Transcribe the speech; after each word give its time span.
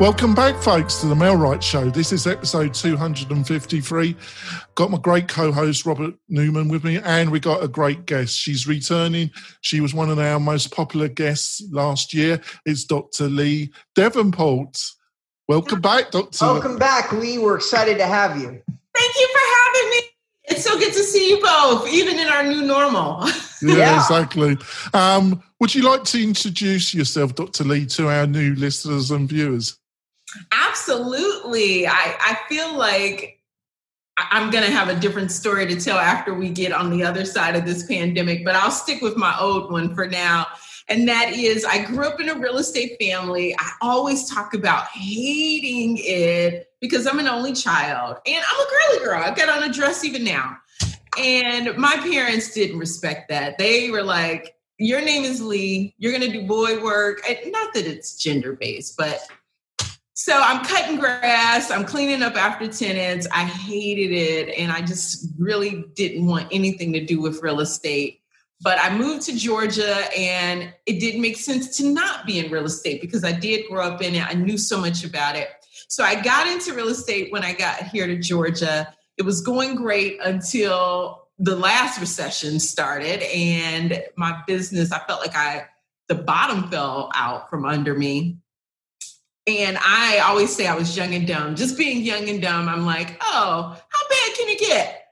Welcome 0.00 0.32
back, 0.32 0.54
folks, 0.62 1.00
to 1.00 1.06
the 1.08 1.16
MailRight 1.16 1.60
Show. 1.60 1.90
This 1.90 2.12
is 2.12 2.28
episode 2.28 2.72
253. 2.72 4.16
Got 4.76 4.92
my 4.92 4.98
great 4.98 5.26
co 5.26 5.50
host, 5.50 5.84
Robert 5.84 6.14
Newman, 6.28 6.68
with 6.68 6.84
me, 6.84 6.98
and 6.98 7.32
we 7.32 7.40
got 7.40 7.64
a 7.64 7.68
great 7.68 8.06
guest. 8.06 8.38
She's 8.38 8.68
returning. 8.68 9.32
She 9.60 9.80
was 9.80 9.94
one 9.94 10.08
of 10.08 10.20
our 10.20 10.38
most 10.38 10.70
popular 10.70 11.08
guests 11.08 11.64
last 11.72 12.14
year. 12.14 12.40
It's 12.64 12.84
Dr. 12.84 13.24
Lee 13.24 13.72
Davenport. 13.96 14.80
Welcome 15.48 15.80
back, 15.80 16.12
Dr. 16.12 16.46
Welcome 16.46 16.78
back, 16.78 17.10
Lee. 17.10 17.38
We're 17.38 17.56
excited 17.56 17.98
to 17.98 18.06
have 18.06 18.36
you. 18.36 18.50
Thank 18.50 19.14
you 19.16 19.28
for 19.32 19.40
having 19.56 19.90
me. 19.90 20.00
It's 20.44 20.62
so 20.62 20.78
good 20.78 20.92
to 20.92 21.02
see 21.02 21.30
you 21.30 21.42
both, 21.42 21.88
even 21.88 22.20
in 22.20 22.28
our 22.28 22.44
new 22.44 22.62
normal. 22.62 23.24
yeah, 23.62 23.74
yeah, 23.74 23.96
exactly. 23.96 24.56
Um, 24.94 25.42
would 25.58 25.74
you 25.74 25.82
like 25.82 26.04
to 26.04 26.22
introduce 26.22 26.94
yourself, 26.94 27.34
Dr. 27.34 27.64
Lee, 27.64 27.84
to 27.86 28.08
our 28.08 28.28
new 28.28 28.54
listeners 28.54 29.10
and 29.10 29.28
viewers? 29.28 29.77
Absolutely. 30.52 31.86
I, 31.86 32.16
I 32.20 32.38
feel 32.48 32.76
like 32.76 33.40
I'm 34.18 34.50
going 34.50 34.64
to 34.64 34.70
have 34.70 34.88
a 34.88 34.98
different 34.98 35.30
story 35.30 35.66
to 35.66 35.80
tell 35.80 35.98
after 35.98 36.34
we 36.34 36.50
get 36.50 36.72
on 36.72 36.90
the 36.90 37.04
other 37.04 37.24
side 37.24 37.56
of 37.56 37.64
this 37.64 37.86
pandemic, 37.86 38.44
but 38.44 38.56
I'll 38.56 38.70
stick 38.70 39.00
with 39.00 39.16
my 39.16 39.36
old 39.38 39.70
one 39.70 39.94
for 39.94 40.06
now. 40.06 40.46
And 40.88 41.06
that 41.06 41.32
is, 41.34 41.64
I 41.64 41.84
grew 41.84 42.06
up 42.06 42.20
in 42.20 42.28
a 42.28 42.34
real 42.34 42.56
estate 42.56 42.96
family. 42.98 43.54
I 43.58 43.70
always 43.82 44.28
talk 44.28 44.54
about 44.54 44.86
hating 44.88 45.98
it 46.00 46.72
because 46.80 47.06
I'm 47.06 47.18
an 47.18 47.28
only 47.28 47.52
child 47.52 48.16
and 48.26 48.44
I'm 48.48 48.60
a 48.60 48.70
girly 48.70 49.04
girl. 49.04 49.22
I 49.22 49.34
got 49.34 49.50
on 49.50 49.68
a 49.68 49.72
dress 49.72 50.04
even 50.04 50.24
now. 50.24 50.56
And 51.18 51.76
my 51.76 51.96
parents 51.96 52.54
didn't 52.54 52.78
respect 52.78 53.28
that. 53.28 53.58
They 53.58 53.90
were 53.90 54.02
like, 54.02 54.54
your 54.78 55.00
name 55.02 55.24
is 55.24 55.42
Lee. 55.42 55.94
You're 55.98 56.12
going 56.12 56.30
to 56.30 56.40
do 56.40 56.46
boy 56.46 56.82
work. 56.82 57.20
And 57.28 57.52
not 57.52 57.74
that 57.74 57.86
it's 57.86 58.16
gender 58.16 58.54
based, 58.54 58.96
but 58.96 59.20
so 60.18 60.32
I'm 60.36 60.64
cutting 60.64 60.98
grass, 60.98 61.70
I'm 61.70 61.84
cleaning 61.84 62.24
up 62.24 62.34
after 62.34 62.66
tenants. 62.66 63.28
I 63.30 63.44
hated 63.44 64.10
it 64.10 64.52
and 64.58 64.72
I 64.72 64.80
just 64.80 65.28
really 65.38 65.84
didn't 65.94 66.26
want 66.26 66.48
anything 66.50 66.92
to 66.94 67.04
do 67.04 67.20
with 67.20 67.40
real 67.40 67.60
estate. 67.60 68.20
But 68.60 68.80
I 68.80 68.92
moved 68.98 69.26
to 69.26 69.36
Georgia 69.36 69.94
and 70.18 70.74
it 70.86 70.98
didn't 70.98 71.20
make 71.20 71.36
sense 71.36 71.76
to 71.76 71.84
not 71.84 72.26
be 72.26 72.40
in 72.40 72.50
real 72.50 72.64
estate 72.64 73.00
because 73.00 73.22
I 73.22 73.30
did 73.30 73.68
grow 73.70 73.86
up 73.86 74.02
in 74.02 74.16
it. 74.16 74.26
I 74.26 74.34
knew 74.34 74.58
so 74.58 74.80
much 74.80 75.04
about 75.04 75.36
it. 75.36 75.50
So 75.86 76.02
I 76.02 76.20
got 76.20 76.48
into 76.48 76.74
real 76.74 76.88
estate 76.88 77.30
when 77.30 77.44
I 77.44 77.52
got 77.52 77.84
here 77.84 78.08
to 78.08 78.18
Georgia. 78.18 78.92
It 79.18 79.22
was 79.22 79.40
going 79.40 79.76
great 79.76 80.18
until 80.24 81.28
the 81.38 81.54
last 81.54 82.00
recession 82.00 82.58
started 82.58 83.22
and 83.22 84.02
my 84.16 84.42
business, 84.48 84.90
I 84.90 84.98
felt 84.98 85.20
like 85.20 85.36
I 85.36 85.66
the 86.08 86.16
bottom 86.16 86.68
fell 86.70 87.12
out 87.14 87.48
from 87.48 87.64
under 87.64 87.94
me 87.94 88.38
and 89.48 89.78
I 89.80 90.18
always 90.18 90.54
say 90.54 90.66
I 90.66 90.74
was 90.74 90.96
young 90.96 91.14
and 91.14 91.26
dumb. 91.26 91.56
Just 91.56 91.78
being 91.78 92.02
young 92.02 92.28
and 92.28 92.40
dumb, 92.40 92.68
I'm 92.68 92.84
like, 92.84 93.16
oh, 93.22 93.80
how 93.88 94.08
bad 94.08 94.36
can 94.36 94.48
it 94.48 94.60
get? 94.60 95.06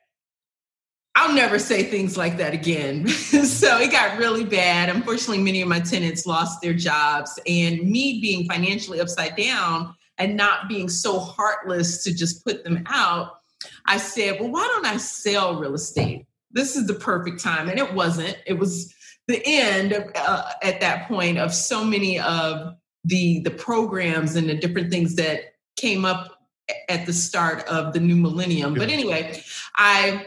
I'll 1.14 1.32
never 1.32 1.58
say 1.58 1.82
things 1.84 2.18
like 2.18 2.36
that 2.36 2.52
again. 2.52 3.08
so 3.08 3.78
it 3.78 3.90
got 3.90 4.18
really 4.18 4.44
bad. 4.44 4.90
Unfortunately, 4.90 5.42
many 5.42 5.62
of 5.62 5.68
my 5.68 5.80
tenants 5.80 6.26
lost 6.26 6.60
their 6.60 6.74
jobs. 6.74 7.38
And 7.46 7.80
me 7.82 8.20
being 8.20 8.46
financially 8.46 9.00
upside 9.00 9.34
down 9.34 9.94
and 10.18 10.36
not 10.36 10.68
being 10.68 10.90
so 10.90 11.18
heartless 11.18 12.04
to 12.04 12.14
just 12.14 12.44
put 12.44 12.64
them 12.64 12.84
out, 12.86 13.40
I 13.86 13.96
said, 13.96 14.38
well, 14.38 14.50
why 14.50 14.66
don't 14.66 14.84
I 14.84 14.98
sell 14.98 15.58
real 15.58 15.74
estate? 15.74 16.26
This 16.50 16.76
is 16.76 16.86
the 16.86 16.94
perfect 16.94 17.42
time. 17.42 17.70
And 17.70 17.78
it 17.78 17.94
wasn't. 17.94 18.36
It 18.46 18.54
was 18.54 18.94
the 19.26 19.42
end 19.44 19.94
uh, 20.14 20.50
at 20.62 20.80
that 20.80 21.08
point 21.08 21.38
of 21.38 21.54
so 21.54 21.82
many 21.82 22.20
of 22.20 22.76
the 23.06 23.40
the 23.40 23.50
programs 23.50 24.36
and 24.36 24.48
the 24.48 24.54
different 24.54 24.90
things 24.90 25.14
that 25.16 25.54
came 25.76 26.04
up 26.04 26.40
at 26.88 27.06
the 27.06 27.12
start 27.12 27.66
of 27.68 27.92
the 27.92 28.00
new 28.00 28.16
millennium. 28.16 28.74
But 28.74 28.90
anyway, 28.90 29.40
I 29.76 30.26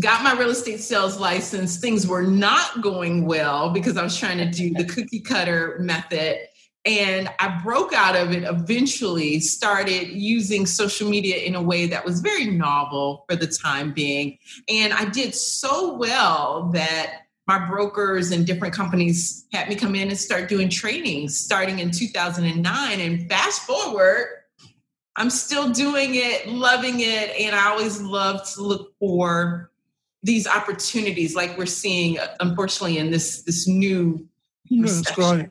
got 0.00 0.22
my 0.22 0.32
real 0.34 0.50
estate 0.50 0.80
sales 0.80 1.18
license. 1.18 1.78
Things 1.78 2.06
were 2.06 2.22
not 2.22 2.80
going 2.80 3.26
well 3.26 3.70
because 3.70 3.96
I 3.96 4.02
was 4.02 4.16
trying 4.16 4.38
to 4.38 4.46
do 4.46 4.72
the 4.74 4.84
cookie 4.94 5.20
cutter 5.20 5.76
method. 5.80 6.38
And 6.84 7.28
I 7.40 7.60
broke 7.62 7.92
out 7.92 8.16
of 8.16 8.32
it 8.32 8.44
eventually, 8.44 9.40
started 9.40 10.08
using 10.08 10.64
social 10.64 11.08
media 11.10 11.36
in 11.36 11.54
a 11.54 11.60
way 11.60 11.86
that 11.86 12.04
was 12.04 12.20
very 12.20 12.46
novel 12.46 13.24
for 13.28 13.36
the 13.36 13.48
time 13.48 13.92
being. 13.92 14.38
And 14.68 14.92
I 14.92 15.06
did 15.06 15.34
so 15.34 15.96
well 15.96 16.70
that 16.72 17.22
my 17.48 17.58
brokers 17.58 18.30
and 18.30 18.46
different 18.46 18.74
companies 18.74 19.46
had 19.54 19.70
me 19.70 19.74
come 19.74 19.94
in 19.94 20.08
and 20.08 20.18
start 20.18 20.50
doing 20.50 20.68
trainings 20.68 21.40
starting 21.40 21.78
in 21.78 21.90
2009. 21.90 23.00
And 23.00 23.28
fast 23.28 23.62
forward, 23.62 24.26
I'm 25.16 25.30
still 25.30 25.70
doing 25.70 26.10
it, 26.14 26.46
loving 26.46 27.00
it. 27.00 27.34
And 27.40 27.56
I 27.56 27.70
always 27.70 28.02
love 28.02 28.46
to 28.52 28.62
look 28.62 28.92
for 28.98 29.70
these 30.22 30.46
opportunities 30.46 31.34
like 31.34 31.56
we're 31.56 31.64
seeing, 31.64 32.18
unfortunately, 32.38 32.98
in 32.98 33.10
this, 33.10 33.42
this 33.42 33.66
new. 33.66 34.28
Yeah, 34.66 34.82
that's 34.82 35.10
great. 35.12 35.48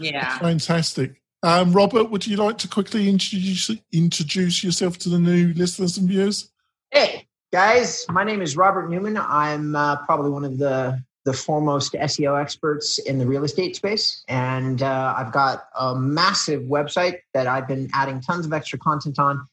Yeah. 0.00 0.22
That's 0.22 0.38
fantastic. 0.38 1.20
Um, 1.42 1.72
Robert, 1.72 2.04
would 2.04 2.24
you 2.24 2.36
like 2.36 2.56
to 2.58 2.68
quickly 2.68 3.08
introduce 3.08 3.70
introduce 3.92 4.62
yourself 4.62 4.96
to 4.98 5.08
the 5.08 5.18
new 5.18 5.52
listeners 5.54 5.98
and 5.98 6.08
viewers? 6.08 6.50
Hey, 6.90 7.26
guys, 7.52 8.06
my 8.08 8.22
name 8.22 8.42
is 8.42 8.56
Robert 8.56 8.88
Newman. 8.88 9.16
I'm 9.16 9.74
uh, 9.74 9.96
probably 9.96 10.30
one 10.30 10.44
of 10.44 10.56
the 10.56 11.02
the 11.26 11.32
foremost 11.32 11.92
SEO 11.94 12.40
experts 12.40 13.00
in 13.00 13.18
the 13.18 13.26
real 13.26 13.42
estate 13.42 13.74
space. 13.74 14.22
And 14.28 14.80
uh, 14.80 15.14
I've 15.18 15.32
got 15.32 15.64
a 15.78 15.94
massive 15.94 16.62
website 16.62 17.18
that 17.34 17.48
I've 17.48 17.66
been 17.66 17.90
adding 17.92 18.20
tons 18.20 18.46
of 18.46 18.52
extra 18.52 18.78
content 18.78 19.18
on 19.18 19.46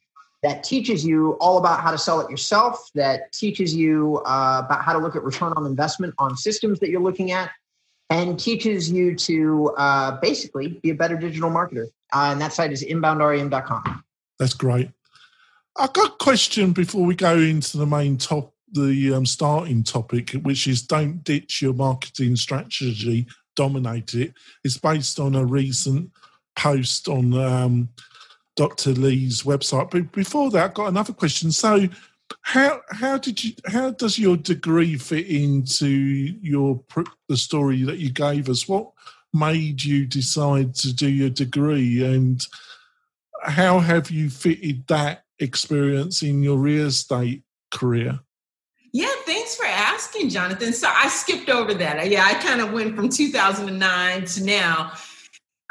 that 0.43 0.63
teaches 0.63 1.03
you 1.03 1.31
all 1.41 1.57
about 1.57 1.79
how 1.79 1.89
to 1.89 1.97
sell 1.97 2.21
it 2.21 2.29
yourself, 2.29 2.89
that 2.93 3.31
teaches 3.31 3.73
you 3.73 4.21
uh, 4.25 4.61
about 4.63 4.83
how 4.83 4.93
to 4.93 4.99
look 4.99 5.15
at 5.15 5.23
return 5.23 5.51
on 5.55 5.65
investment 5.65 6.13
on 6.19 6.37
systems 6.37 6.79
that 6.79 6.89
you're 6.89 7.01
looking 7.01 7.31
at, 7.31 7.49
and 8.11 8.39
teaches 8.39 8.91
you 8.91 9.15
to 9.15 9.73
uh, 9.77 10.19
basically 10.21 10.79
be 10.83 10.91
a 10.91 10.95
better 10.95 11.17
digital 11.17 11.49
marketer. 11.49 11.87
Uh, 12.13 12.29
and 12.31 12.39
that 12.39 12.53
site 12.53 12.71
is 12.71 12.83
inboundrem.com. 12.83 14.03
That's 14.37 14.53
great. 14.53 14.91
I've 15.75 15.93
got 15.93 16.09
a 16.09 16.15
question 16.17 16.71
before 16.71 17.03
we 17.03 17.15
go 17.15 17.35
into 17.35 17.77
the 17.77 17.87
main 17.87 18.17
top 18.17 18.52
the 18.73 19.13
um, 19.13 19.25
starting 19.25 19.83
topic, 19.83 20.31
which 20.41 20.67
is 20.67 20.81
don't 20.81 21.23
ditch 21.23 21.61
your 21.61 21.73
marketing 21.73 22.35
strategy, 22.35 23.27
dominate 23.55 24.13
it. 24.15 24.33
It's 24.63 24.77
based 24.77 25.19
on 25.19 25.35
a 25.35 25.45
recent 25.45 26.11
post 26.55 27.07
on 27.07 27.33
um, 27.33 27.89
Dr. 28.55 28.91
Lee's 28.91 29.43
website. 29.43 29.91
But 29.91 30.11
before 30.11 30.51
that, 30.51 30.63
I've 30.63 30.73
got 30.73 30.87
another 30.87 31.13
question. 31.13 31.51
So, 31.51 31.87
how 32.41 32.81
how 32.89 33.17
did 33.17 33.43
you 33.43 33.53
how 33.67 33.91
does 33.91 34.17
your 34.17 34.37
degree 34.37 34.97
fit 34.97 35.27
into 35.27 35.87
your 35.87 36.83
the 37.29 37.37
story 37.37 37.83
that 37.83 37.99
you 37.99 38.11
gave 38.11 38.49
us? 38.49 38.67
What 38.67 38.91
made 39.33 39.83
you 39.83 40.05
decide 40.05 40.75
to 40.75 40.93
do 40.93 41.09
your 41.09 41.29
degree, 41.29 42.03
and 42.03 42.45
how 43.43 43.79
have 43.79 44.09
you 44.09 44.29
fitted 44.29 44.87
that 44.87 45.25
experience 45.39 46.21
in 46.21 46.43
your 46.43 46.57
real 46.57 46.87
estate 46.87 47.43
career? 47.71 48.19
Yeah, 48.93 49.09
thanks 49.25 49.55
for 49.55 49.65
asking, 49.65 50.29
Jonathan. 50.29 50.71
So 50.71 50.87
I 50.87 51.09
skipped 51.09 51.49
over 51.49 51.73
that. 51.73 52.09
Yeah, 52.11 52.25
I 52.25 52.35
kind 52.35 52.61
of 52.61 52.71
went 52.71 52.95
from 52.95 53.09
2009 53.09 54.25
to 54.25 54.43
now. 54.43 54.93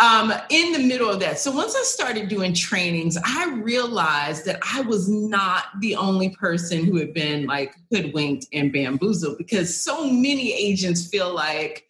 Um, 0.00 0.32
in 0.50 0.72
the 0.72 0.80
middle 0.80 1.08
of 1.08 1.20
that. 1.20 1.38
So 1.38 1.52
once 1.52 1.76
I 1.76 1.82
started 1.82 2.28
doing 2.28 2.54
trainings, 2.54 3.16
I 3.24 3.60
realized 3.62 4.46
that 4.46 4.58
I 4.74 4.80
was 4.80 5.08
not 5.08 5.66
the 5.80 5.94
only 5.94 6.30
person 6.30 6.84
who 6.84 6.96
had 6.96 7.14
been 7.14 7.46
like 7.46 7.72
hoodwinked 7.92 8.46
and 8.52 8.72
bamboozled 8.72 9.38
because 9.38 9.80
so 9.80 10.10
many 10.10 10.52
agents 10.52 11.06
feel 11.06 11.32
like, 11.32 11.86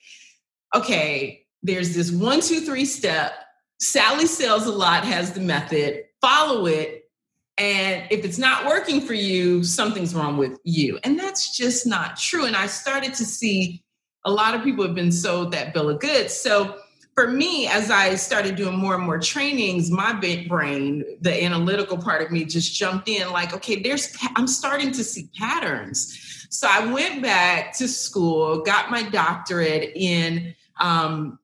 okay, 0.75 1.47
there's 1.63 1.95
this 1.95 2.11
one, 2.11 2.43
two, 2.43 2.61
three 2.61 2.85
step. 2.85 3.33
Sally 3.81 4.27
sells 4.27 4.67
a 4.67 4.73
lot, 4.73 5.07
has 5.07 5.33
the 5.33 5.41
method, 5.41 6.05
follow 6.21 6.67
it, 6.67 7.02
and 7.59 8.05
if 8.11 8.25
it's 8.25 8.39
not 8.39 8.67
working 8.67 9.01
for 9.01 9.15
you, 9.15 9.63
something's 9.63 10.15
wrong 10.15 10.37
with 10.37 10.59
you. 10.65 10.99
And 11.05 11.19
that's 11.19 11.57
just 11.57 11.87
not 11.87 12.17
true. 12.17 12.47
And 12.47 12.57
I 12.57 12.67
started 12.67 13.15
to 13.15 13.25
see 13.25 13.85
a 14.25 14.31
lot 14.31 14.55
of 14.55 14.63
people 14.63 14.85
have 14.87 14.95
been 14.95 15.13
sold 15.13 15.53
that 15.53 15.75
bill 15.75 15.91
of 15.91 16.01
goods. 16.01 16.33
So 16.33 16.77
for 17.15 17.29
me, 17.29 17.67
as 17.67 17.91
I 17.91 18.15
started 18.15 18.57
doing 18.57 18.77
more 18.77 18.95
and 18.95 19.05
more 19.05 19.19
trainings, 19.19 19.91
my 19.91 20.13
brain, 20.15 21.05
the 21.21 21.45
analytical 21.45 21.99
part 21.99 22.23
of 22.23 22.31
me 22.31 22.45
just 22.45 22.75
jumped 22.75 23.09
in 23.09 23.31
like, 23.31 23.53
okay, 23.53 23.83
there's, 23.83 24.17
I'm 24.35 24.47
starting 24.47 24.93
to 24.93 25.05
see 25.05 25.29
patterns. 25.39 26.47
So 26.49 26.67
I 26.71 26.91
went 26.91 27.23
back 27.23 27.77
to 27.79 27.89
school, 27.89 28.63
got 28.63 28.91
my 28.91 29.03
doctorate 29.03 29.93
in 29.95 30.55
um, 30.81 31.39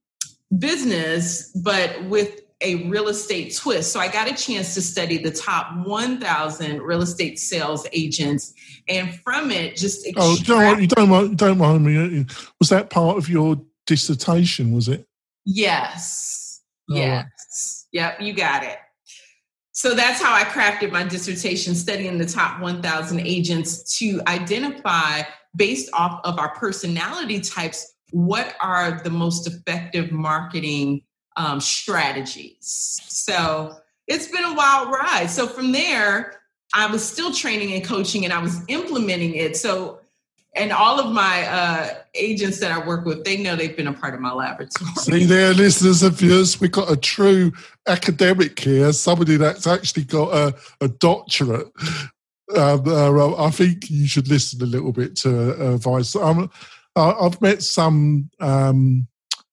business, 0.58 1.50
but 1.52 2.02
with 2.04 2.40
a 2.60 2.88
real 2.88 3.08
estate 3.08 3.54
twist. 3.54 3.92
So 3.92 4.00
I 4.00 4.08
got 4.08 4.28
a 4.28 4.34
chance 4.34 4.74
to 4.74 4.82
study 4.82 5.18
the 5.18 5.30
top 5.30 5.86
1,000 5.86 6.82
real 6.82 7.02
estate 7.02 7.38
sales 7.38 7.86
agents, 7.92 8.52
and 8.88 9.14
from 9.20 9.50
it, 9.50 9.76
just 9.76 10.06
extract- 10.06 10.18
oh, 10.18 10.36
don't, 10.44 10.80
you 10.80 10.88
don't 10.88 11.36
don't 11.36 11.58
mind 11.58 11.84
me. 11.84 12.20
Uh, 12.20 12.24
was 12.58 12.68
that 12.70 12.90
part 12.90 13.16
of 13.16 13.28
your 13.28 13.60
dissertation? 13.86 14.72
Was 14.72 14.88
it? 14.88 15.06
Yes. 15.44 16.60
Oh. 16.90 16.96
Yes. 16.96 17.86
Yep. 17.92 18.20
You 18.20 18.32
got 18.32 18.64
it. 18.64 18.78
so 19.72 19.94
that's 19.94 20.20
how 20.20 20.34
I 20.34 20.42
crafted 20.42 20.90
my 20.90 21.04
dissertation, 21.04 21.74
studying 21.74 22.18
the 22.18 22.26
top 22.26 22.60
1,000 22.60 23.20
agents 23.20 23.98
to 23.98 24.20
identify, 24.26 25.22
based 25.54 25.88
off 25.92 26.20
of 26.24 26.38
our 26.38 26.52
personality 26.56 27.40
types, 27.40 27.94
what 28.10 28.56
are 28.60 29.00
the 29.04 29.10
most 29.10 29.46
effective 29.46 30.10
marketing 30.10 31.02
um, 31.38 31.60
strategies. 31.60 33.00
So 33.04 33.76
it's 34.06 34.26
been 34.26 34.44
a 34.44 34.54
wild 34.54 34.90
ride. 34.90 35.30
So 35.30 35.46
from 35.46 35.72
there, 35.72 36.40
I 36.74 36.86
was 36.86 37.02
still 37.02 37.32
training 37.32 37.72
and 37.72 37.84
coaching 37.84 38.24
and 38.24 38.32
I 38.32 38.42
was 38.42 38.60
implementing 38.68 39.34
it. 39.34 39.56
So 39.56 40.00
and 40.56 40.72
all 40.72 40.98
of 40.98 41.12
my 41.12 41.46
uh, 41.46 41.94
agents 42.14 42.58
that 42.60 42.72
I 42.72 42.84
work 42.84 43.04
with, 43.04 43.24
they 43.24 43.36
know 43.36 43.54
they've 43.54 43.76
been 43.76 43.86
a 43.86 43.92
part 43.92 44.14
of 44.14 44.20
my 44.20 44.32
laboratory. 44.32 44.90
See 44.96 45.24
there, 45.24 45.54
listeners 45.54 46.02
and 46.02 46.14
viewers, 46.14 46.60
we've 46.60 46.72
got 46.72 46.90
a 46.90 46.96
true 46.96 47.52
academic 47.86 48.58
here, 48.58 48.92
somebody 48.92 49.36
that's 49.36 49.66
actually 49.66 50.04
got 50.04 50.34
a, 50.34 50.54
a 50.80 50.88
doctorate. 50.88 51.68
Um, 52.56 52.82
uh, 52.88 53.46
I 53.46 53.50
think 53.50 53.90
you 53.90 54.08
should 54.08 54.26
listen 54.28 54.60
a 54.62 54.66
little 54.66 54.92
bit 54.92 55.16
to 55.16 55.52
uh, 55.52 55.74
advice. 55.74 56.16
Um, 56.16 56.50
I've 56.96 57.40
met 57.40 57.62
some, 57.62 58.30
um, 58.40 59.06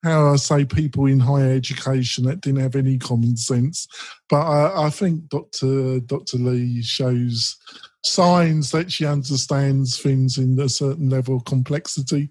how 0.05 0.31
I 0.31 0.35
say, 0.35 0.65
people 0.65 1.07
in 1.07 1.19
higher 1.19 1.51
education 1.51 2.25
that 2.25 2.41
didn't 2.41 2.61
have 2.61 2.75
any 2.75 2.99
common 2.99 3.35
sense, 3.35 3.87
but 4.29 4.41
I, 4.41 4.85
I 4.85 4.89
think 4.91 5.27
Dr. 5.29 5.99
Dr. 6.01 6.37
Lee 6.37 6.83
shows 6.83 7.57
signs 8.03 8.69
that 8.69 8.91
she 8.91 9.05
understands 9.05 9.97
things 9.97 10.37
in 10.37 10.59
a 10.59 10.69
certain 10.69 11.09
level 11.09 11.37
of 11.37 11.45
complexity. 11.45 12.29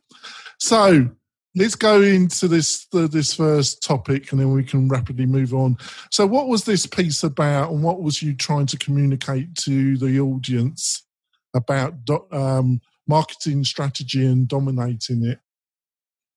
So 0.61 1.11
let's 1.57 1.75
go 1.75 2.01
into 2.01 2.47
this 2.47 2.87
uh, 2.95 3.09
this 3.09 3.35
first 3.35 3.83
topic, 3.83 4.31
and 4.31 4.41
then 4.41 4.53
we 4.53 4.63
can 4.63 4.89
rapidly 4.89 5.27
move 5.27 5.53
on. 5.53 5.77
So, 6.13 6.27
what 6.27 6.47
was 6.47 6.65
this 6.65 6.87
piece 6.87 7.25
about, 7.25 7.73
and 7.73 7.83
what 7.83 8.03
was 8.03 8.23
you 8.23 8.35
trying 8.35 8.67
to 8.67 8.79
communicate 8.79 9.55
to 9.57 9.97
the 9.99 10.21
audience 10.21 11.05
about 11.55 11.95
um, 12.31 12.81
marketing 13.09 13.65
strategy 13.65 14.25
and 14.25 14.47
dominating 14.47 15.25
it? 15.25 15.41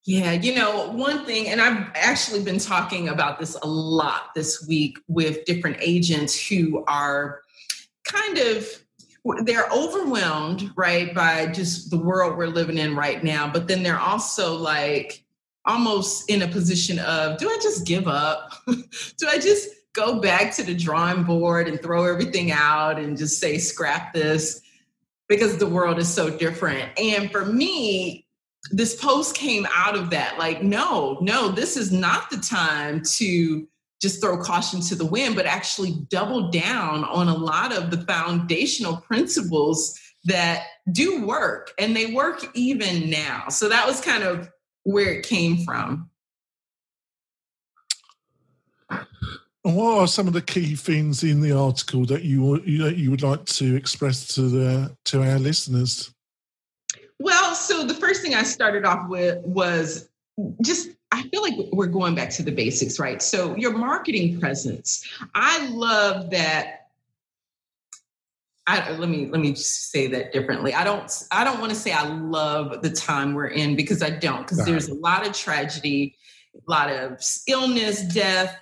Yeah, 0.07 0.31
you 0.31 0.56
know, 0.56 0.89
one 0.92 1.25
thing, 1.25 1.50
and 1.50 1.59
I've 1.59 1.92
actually 1.94 2.42
been 2.42 2.59
talking 2.59 3.09
about 3.09 3.39
this 3.39 3.56
a 3.62 3.68
lot 3.68 4.33
this 4.33 4.65
week 4.65 4.98
with 5.09 5.44
different 5.44 5.80
agents 5.81 6.48
who 6.48 6.86
are 6.88 7.42
kind 8.06 8.38
of 8.38 8.65
they're 9.44 9.68
overwhelmed, 9.69 10.71
right, 10.77 11.13
by 11.13 11.48
just 11.48 11.92
the 11.92 11.98
world 11.98 12.38
we're 12.38 12.48
living 12.48 12.77
in 12.77 12.95
right 12.95 13.21
now. 13.21 13.51
But 13.51 13.68
then 13.68 13.83
they're 13.83 14.00
also 14.00 14.56
like 14.56 15.25
almost 15.65 16.30
in 16.30 16.42
a 16.42 16.48
position 16.48 17.00
of, 17.00 17.38
do 17.38 17.50
I 17.50 17.59
just 17.62 17.86
give 17.86 18.07
up? 18.07 18.54
do 18.65 19.27
I 19.27 19.39
just 19.39 19.68
go 19.92 20.21
back 20.21 20.56
to 20.56 20.63
the 20.63 20.74
drawing 20.74 21.24
board 21.25 21.68
and 21.68 21.81
throw 21.81 22.06
everything 22.06 22.54
out 22.54 22.98
and 22.98 23.18
just 23.18 23.42
say, 23.42 23.57
scrap 23.57 24.13
this? 24.13 24.62
Because 25.27 25.57
the 25.57 25.68
world 25.68 26.00
is 26.00 26.07
so 26.07 26.30
different. 26.30 26.98
And 26.98 27.30
for 27.30 27.44
me, 27.44 28.25
this 28.71 28.95
post 28.95 29.35
came 29.35 29.65
out 29.73 29.95
of 29.95 30.09
that 30.11 30.37
like, 30.37 30.61
no, 30.63 31.17
no, 31.21 31.49
this 31.49 31.77
is 31.77 31.91
not 31.91 32.29
the 32.29 32.37
time 32.37 33.01
to 33.17 33.67
just 34.01 34.21
throw 34.21 34.37
caution 34.37 34.81
to 34.81 34.95
the 34.95 35.05
wind, 35.05 35.35
but 35.35 35.45
actually 35.45 35.95
double 36.09 36.51
down 36.51 37.03
on 37.05 37.27
a 37.27 37.35
lot 37.35 37.75
of 37.75 37.89
the 37.89 38.01
foundational 38.05 38.97
principles 38.97 39.99
that 40.25 40.65
do 40.91 41.25
work 41.25 41.73
and 41.79 41.95
they 41.95 42.13
work 42.13 42.45
even 42.53 43.09
now. 43.09 43.47
So 43.49 43.69
that 43.69 43.87
was 43.87 44.01
kind 44.01 44.23
of 44.23 44.49
where 44.83 45.11
it 45.13 45.25
came 45.25 45.57
from. 45.63 46.09
And 49.67 49.75
what 49.75 49.97
are 49.97 50.07
some 50.07 50.27
of 50.27 50.33
the 50.33 50.41
key 50.41 50.75
things 50.75 51.23
in 51.23 51.41
the 51.41 51.51
article 51.51 52.05
that 52.05 52.23
you 52.23 52.57
that 52.81 52.95
you 52.95 53.11
would 53.11 53.21
like 53.21 53.43
to 53.45 53.75
express 53.75 54.27
to 54.35 54.43
the 54.43 54.95
to 55.05 55.21
our 55.21 55.39
listeners? 55.39 56.13
Well, 57.19 57.55
so 57.55 57.85
the 57.85 57.93
first 57.93 58.21
thing 58.21 58.35
I 58.35 58.43
started 58.43 58.85
off 58.85 59.09
with 59.09 59.43
was 59.43 60.09
just 60.61 60.89
I 61.11 61.23
feel 61.23 61.41
like 61.41 61.55
we're 61.71 61.87
going 61.87 62.15
back 62.15 62.29
to 62.31 62.43
the 62.43 62.51
basics, 62.51 62.99
right? 62.99 63.21
So 63.21 63.55
your 63.55 63.75
marketing 63.75 64.39
presence. 64.39 65.07
I 65.33 65.67
love 65.69 66.31
that. 66.31 66.87
I, 68.69 68.91
let 68.91 69.07
me 69.07 69.27
let 69.27 69.39
me 69.39 69.55
say 69.55 70.07
that 70.07 70.33
differently. 70.33 70.73
I 70.73 70.83
don't 70.83 71.09
I 71.31 71.45
don't 71.45 71.59
want 71.59 71.71
to 71.71 71.75
say 71.75 71.93
I 71.93 72.07
love 72.07 72.81
the 72.81 72.89
time 72.89 73.33
we're 73.33 73.47
in 73.47 73.77
because 73.77 74.03
I 74.03 74.09
don't 74.09 74.41
because 74.41 74.65
there's 74.65 74.89
a 74.89 74.93
lot 74.93 75.25
of 75.25 75.33
tragedy, 75.33 76.17
a 76.53 76.69
lot 76.69 76.91
of 76.91 77.19
illness, 77.47 78.01
death, 78.01 78.59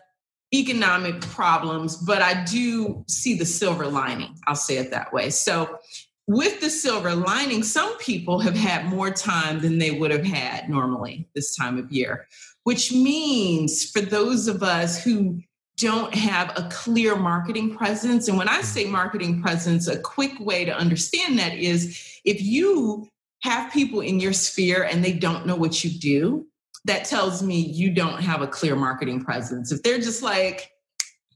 economic 0.53 1.21
problems, 1.21 1.97
but 1.97 2.21
I 2.21 2.43
do 2.43 3.03
see 3.07 3.35
the 3.35 3.45
silver 3.45 3.87
lining. 3.87 4.35
I'll 4.45 4.55
say 4.55 4.77
it 4.77 4.91
that 4.91 5.11
way. 5.11 5.31
So 5.31 5.79
with 6.27 6.59
the 6.59 6.69
silver 6.69 7.13
lining, 7.13 7.63
some 7.63 7.97
people 7.97 8.39
have 8.39 8.55
had 8.55 8.85
more 8.85 9.11
time 9.11 9.59
than 9.59 9.77
they 9.77 9.91
would 9.91 10.11
have 10.11 10.25
had 10.25 10.69
normally 10.69 11.27
this 11.35 11.55
time 11.55 11.77
of 11.77 11.91
year, 11.91 12.27
which 12.63 12.91
means 12.91 13.89
for 13.91 14.01
those 14.01 14.47
of 14.47 14.63
us 14.63 15.03
who 15.03 15.39
don't 15.77 16.15
have 16.15 16.51
a 16.57 16.69
clear 16.71 17.15
marketing 17.15 17.75
presence, 17.75 18.27
and 18.27 18.37
when 18.37 18.47
I 18.47 18.61
say 18.61 18.85
marketing 18.85 19.41
presence, 19.41 19.87
a 19.87 19.99
quick 19.99 20.39
way 20.39 20.65
to 20.65 20.75
understand 20.75 21.37
that 21.37 21.53
is 21.53 22.19
if 22.23 22.41
you 22.41 23.09
have 23.43 23.71
people 23.71 24.01
in 24.01 24.19
your 24.19 24.33
sphere 24.33 24.83
and 24.83 25.03
they 25.03 25.11
don't 25.11 25.45
know 25.45 25.55
what 25.55 25.83
you 25.83 25.91
do, 25.91 26.47
that 26.85 27.05
tells 27.05 27.43
me 27.43 27.59
you 27.59 27.91
don't 27.91 28.21
have 28.21 28.41
a 28.41 28.47
clear 28.47 28.75
marketing 28.75 29.23
presence. 29.23 29.71
If 29.71 29.83
they're 29.83 29.99
just 29.99 30.23
like, 30.23 30.71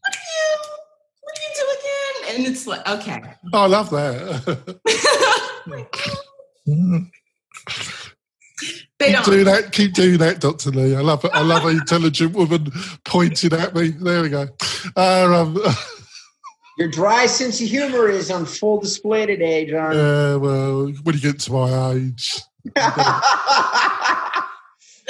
what 0.01 0.13
do 0.13 0.19
you, 0.19 0.57
what 1.21 1.36
do 1.36 1.41
you 1.41 1.50
do 1.56 1.65
again? 1.80 2.19
And 2.30 2.46
it's 2.46 2.68
like, 2.68 2.88
okay. 2.88 3.22
Oh, 3.54 3.64
I 3.64 3.68
love 3.68 3.90
that. 3.90 4.80
they 9.00 9.14
keep 9.14 9.24
doing 9.24 9.46
that. 9.46 9.70
Keep 9.72 9.94
doing 9.94 10.18
that, 10.20 10.40
Doctor 10.40 10.72
Lee. 10.72 10.96
I 10.96 11.02
love 11.02 11.26
it. 11.26 11.31
I 11.34 11.42
love 11.42 11.66
an 11.66 11.78
intelligent 11.78 12.34
woman 12.34 12.72
pointing 13.06 13.54
at 13.54 13.74
me. 13.74 13.90
There 13.90 14.22
we 14.22 14.30
go. 14.30 14.48
Uh, 14.96 15.34
um, 15.34 15.58
Your 16.78 16.88
dry 16.88 17.26
sense 17.26 17.60
of 17.62 17.68
humor 17.68 18.08
is 18.08 18.32
on 18.32 18.46
full 18.46 18.80
display 18.80 19.25
today, 19.25 19.66
John. 19.66 19.96
Yeah, 19.96 20.36
well, 20.36 20.88
when 21.04 21.16
you 21.16 21.20
get 21.20 21.40
to 21.42 21.51
my 21.51 21.92
age, 21.92 22.42
you've 22.63 22.74
got, 22.74 23.24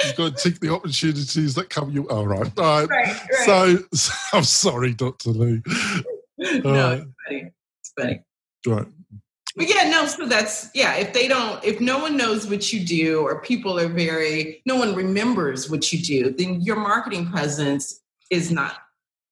you've 0.04 0.16
got 0.16 0.36
to 0.36 0.50
take 0.50 0.58
the 0.58 0.72
opportunities 0.74 1.54
that 1.54 1.70
come 1.70 1.90
you. 1.90 2.08
All 2.08 2.26
right, 2.26 2.50
all 2.58 2.86
right. 2.86 2.88
right, 2.88 3.06
right. 3.06 3.44
So, 3.44 3.78
so, 3.94 4.12
I'm 4.32 4.42
sorry, 4.42 4.94
Doctor 4.94 5.30
Lee. 5.30 5.62
no, 6.38 6.72
right. 6.72 7.04
It's 8.00 8.08
funny. 8.08 8.22
It's 8.64 8.68
funny. 8.68 8.82
Right. 8.82 8.92
But 9.56 9.68
yeah, 9.68 9.90
no, 9.90 10.06
so 10.06 10.26
that's 10.26 10.70
yeah, 10.74 10.94
if 10.96 11.12
they 11.12 11.26
don't 11.26 11.62
if 11.64 11.80
no 11.80 11.98
one 11.98 12.16
knows 12.16 12.48
what 12.48 12.72
you 12.72 12.84
do 12.84 13.20
or 13.20 13.40
people 13.40 13.78
are 13.78 13.88
very 13.88 14.62
no 14.64 14.76
one 14.76 14.94
remembers 14.94 15.68
what 15.68 15.92
you 15.92 15.98
do, 15.98 16.30
then 16.30 16.60
your 16.60 16.76
marketing 16.76 17.30
presence 17.30 18.00
is 18.30 18.52
not 18.52 18.74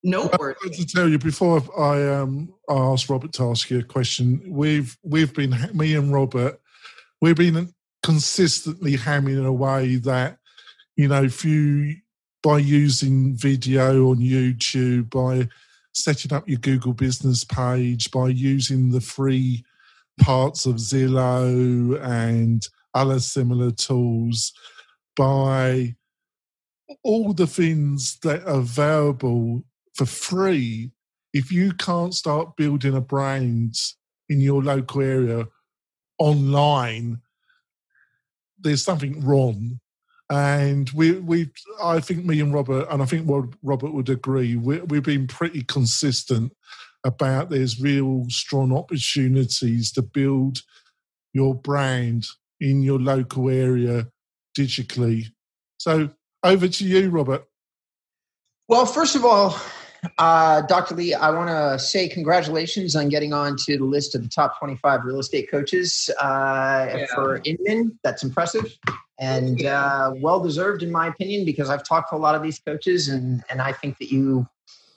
noteworthy. 0.03 0.59
Well, 0.65 0.75
to 0.75 0.87
tell 0.87 1.09
you 1.09 1.19
before 1.19 1.63
I 1.79 2.09
um 2.09 2.53
I 2.69 2.75
asked 2.75 3.09
Robert 3.09 3.33
to 3.35 3.45
ask 3.45 3.71
you 3.71 3.79
a 3.79 3.85
question, 3.85 4.43
we've 4.49 4.99
we've 5.05 5.33
been 5.33 5.55
me 5.73 5.95
and 5.95 6.13
Robert, 6.13 6.61
we've 7.21 7.37
been 7.37 7.73
consistently 8.03 8.97
hammering 8.97 9.45
away 9.45 9.97
that, 9.97 10.39
you 10.97 11.09
know, 11.09 11.23
if 11.23 11.45
you 11.45 11.95
by 12.43 12.59
using 12.59 13.37
video 13.37 14.11
on 14.11 14.19
YouTube, 14.19 15.11
by 15.11 15.49
setting 16.02 16.33
up 16.33 16.49
your 16.49 16.59
Google 16.59 16.93
business 16.93 17.45
page, 17.45 18.11
by 18.11 18.28
using 18.28 18.90
the 18.90 19.00
free 19.00 19.64
parts 20.21 20.67
of 20.67 20.76
Zillow 20.76 22.00
and 22.02 22.67
other 22.95 23.21
similar 23.21 23.71
tools 23.71 24.52
by 25.17 25.95
all 27.05 27.33
the 27.33 27.47
things 27.47 28.19
that 28.21 28.43
are 28.45 28.61
available 28.61 29.62
for 29.95 30.07
free. 30.07 30.90
If 31.33 31.52
you 31.52 31.73
can't 31.75 32.14
start 32.14 32.57
building 32.57 32.95
a 32.95 33.00
brand 33.00 33.75
in 34.28 34.40
your 34.40 34.62
local 34.62 35.02
area 35.02 35.47
online, 36.19 37.21
there's 38.59 38.83
something 38.83 39.25
wrong. 39.25 39.81
And 40.31 40.91
we, 40.91 41.13
we, 41.13 41.51
I 41.83 42.01
think 42.01 42.25
me 42.25 42.41
and 42.41 42.53
Robert, 42.53 42.87
and 42.91 43.03
I 43.03 43.07
think 43.07 43.29
Robert 43.63 43.95
would 43.95 44.11
agree, 44.11 44.57
we, 44.57 44.81
we've 44.81 45.03
been 45.03 45.27
pretty 45.27 45.63
consistent 45.63 46.53
about 47.05 47.49
there's 47.49 47.81
real 47.81 48.27
strong 48.29 48.77
opportunities 48.77 49.91
to 49.93 50.03
build 50.03 50.59
your 51.33 51.55
brand 51.55 52.27
in 52.61 52.83
your 52.83 52.99
local 52.99 53.49
area 53.49 54.09
digitally. 54.57 55.27
So 55.79 56.11
over 56.43 56.69
to 56.69 56.85
you, 56.85 57.09
Robert. 57.09 57.45
Well, 58.69 58.85
first 58.85 59.17
of 59.17 59.25
all, 59.25 59.57
uh, 60.19 60.61
Dr. 60.63 60.95
Lee, 60.95 61.15
I 61.15 61.31
want 61.31 61.49
to 61.49 61.79
say 61.83 62.07
congratulations 62.07 62.95
on 62.95 63.09
getting 63.09 63.33
on 63.33 63.57
to 63.65 63.79
the 63.79 63.85
list 63.85 64.15
of 64.15 64.23
the 64.23 64.29
top 64.29 64.59
25 64.59 65.05
real 65.05 65.21
estate 65.21 65.51
coaches 65.51 66.11
uh, 66.21 66.87
yeah. 66.91 67.07
for 67.15 67.41
Inman. 67.45 67.99
That's 68.03 68.23
impressive 68.23 68.79
and 69.19 69.65
uh, 69.65 70.13
well 70.17 70.41
deserved, 70.41 70.83
in 70.83 70.93
my 70.93 71.09
opinion, 71.09 71.45
because 71.45 71.71
I've 71.71 71.85
talked 71.85 72.11
to 72.11 72.17
a 72.17 72.19
lot 72.19 72.35
of 72.35 72.43
these 72.43 72.59
coaches, 72.59 73.09
and 73.09 73.43
and 73.51 73.61
I 73.61 73.73
think 73.73 73.99
that 73.99 74.11
you 74.11 74.47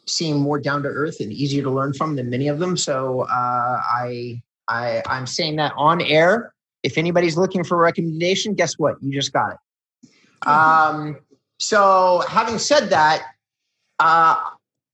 seem 0.08 0.38
more 0.38 0.60
down 0.60 0.84
to 0.84 0.90
earth 0.90 1.20
and 1.20 1.32
easier 1.32 1.64
to 1.64 1.70
learn 1.70 1.94
from 1.94 2.16
than 2.16 2.30
many 2.30 2.48
of 2.48 2.60
them. 2.60 2.76
So 2.76 3.22
uh, 3.22 3.82
I, 3.84 4.42
I, 4.68 5.02
I'm 5.06 5.28
saying 5.28 5.56
that 5.58 5.74
on 5.78 6.02
air. 6.02 6.54
If 6.84 6.98
anybody's 6.98 7.38
looking 7.38 7.64
for 7.64 7.76
a 7.76 7.82
recommendation, 7.82 8.54
guess 8.56 8.78
what? 8.78 8.96
You 9.02 9.12
just 9.12 9.32
got 9.32 9.54
it. 9.54 10.48
Um, 10.48 11.18
so 11.60 12.24
having 12.28 12.58
said 12.58 12.90
that, 12.90 13.24
uh, 14.00 14.38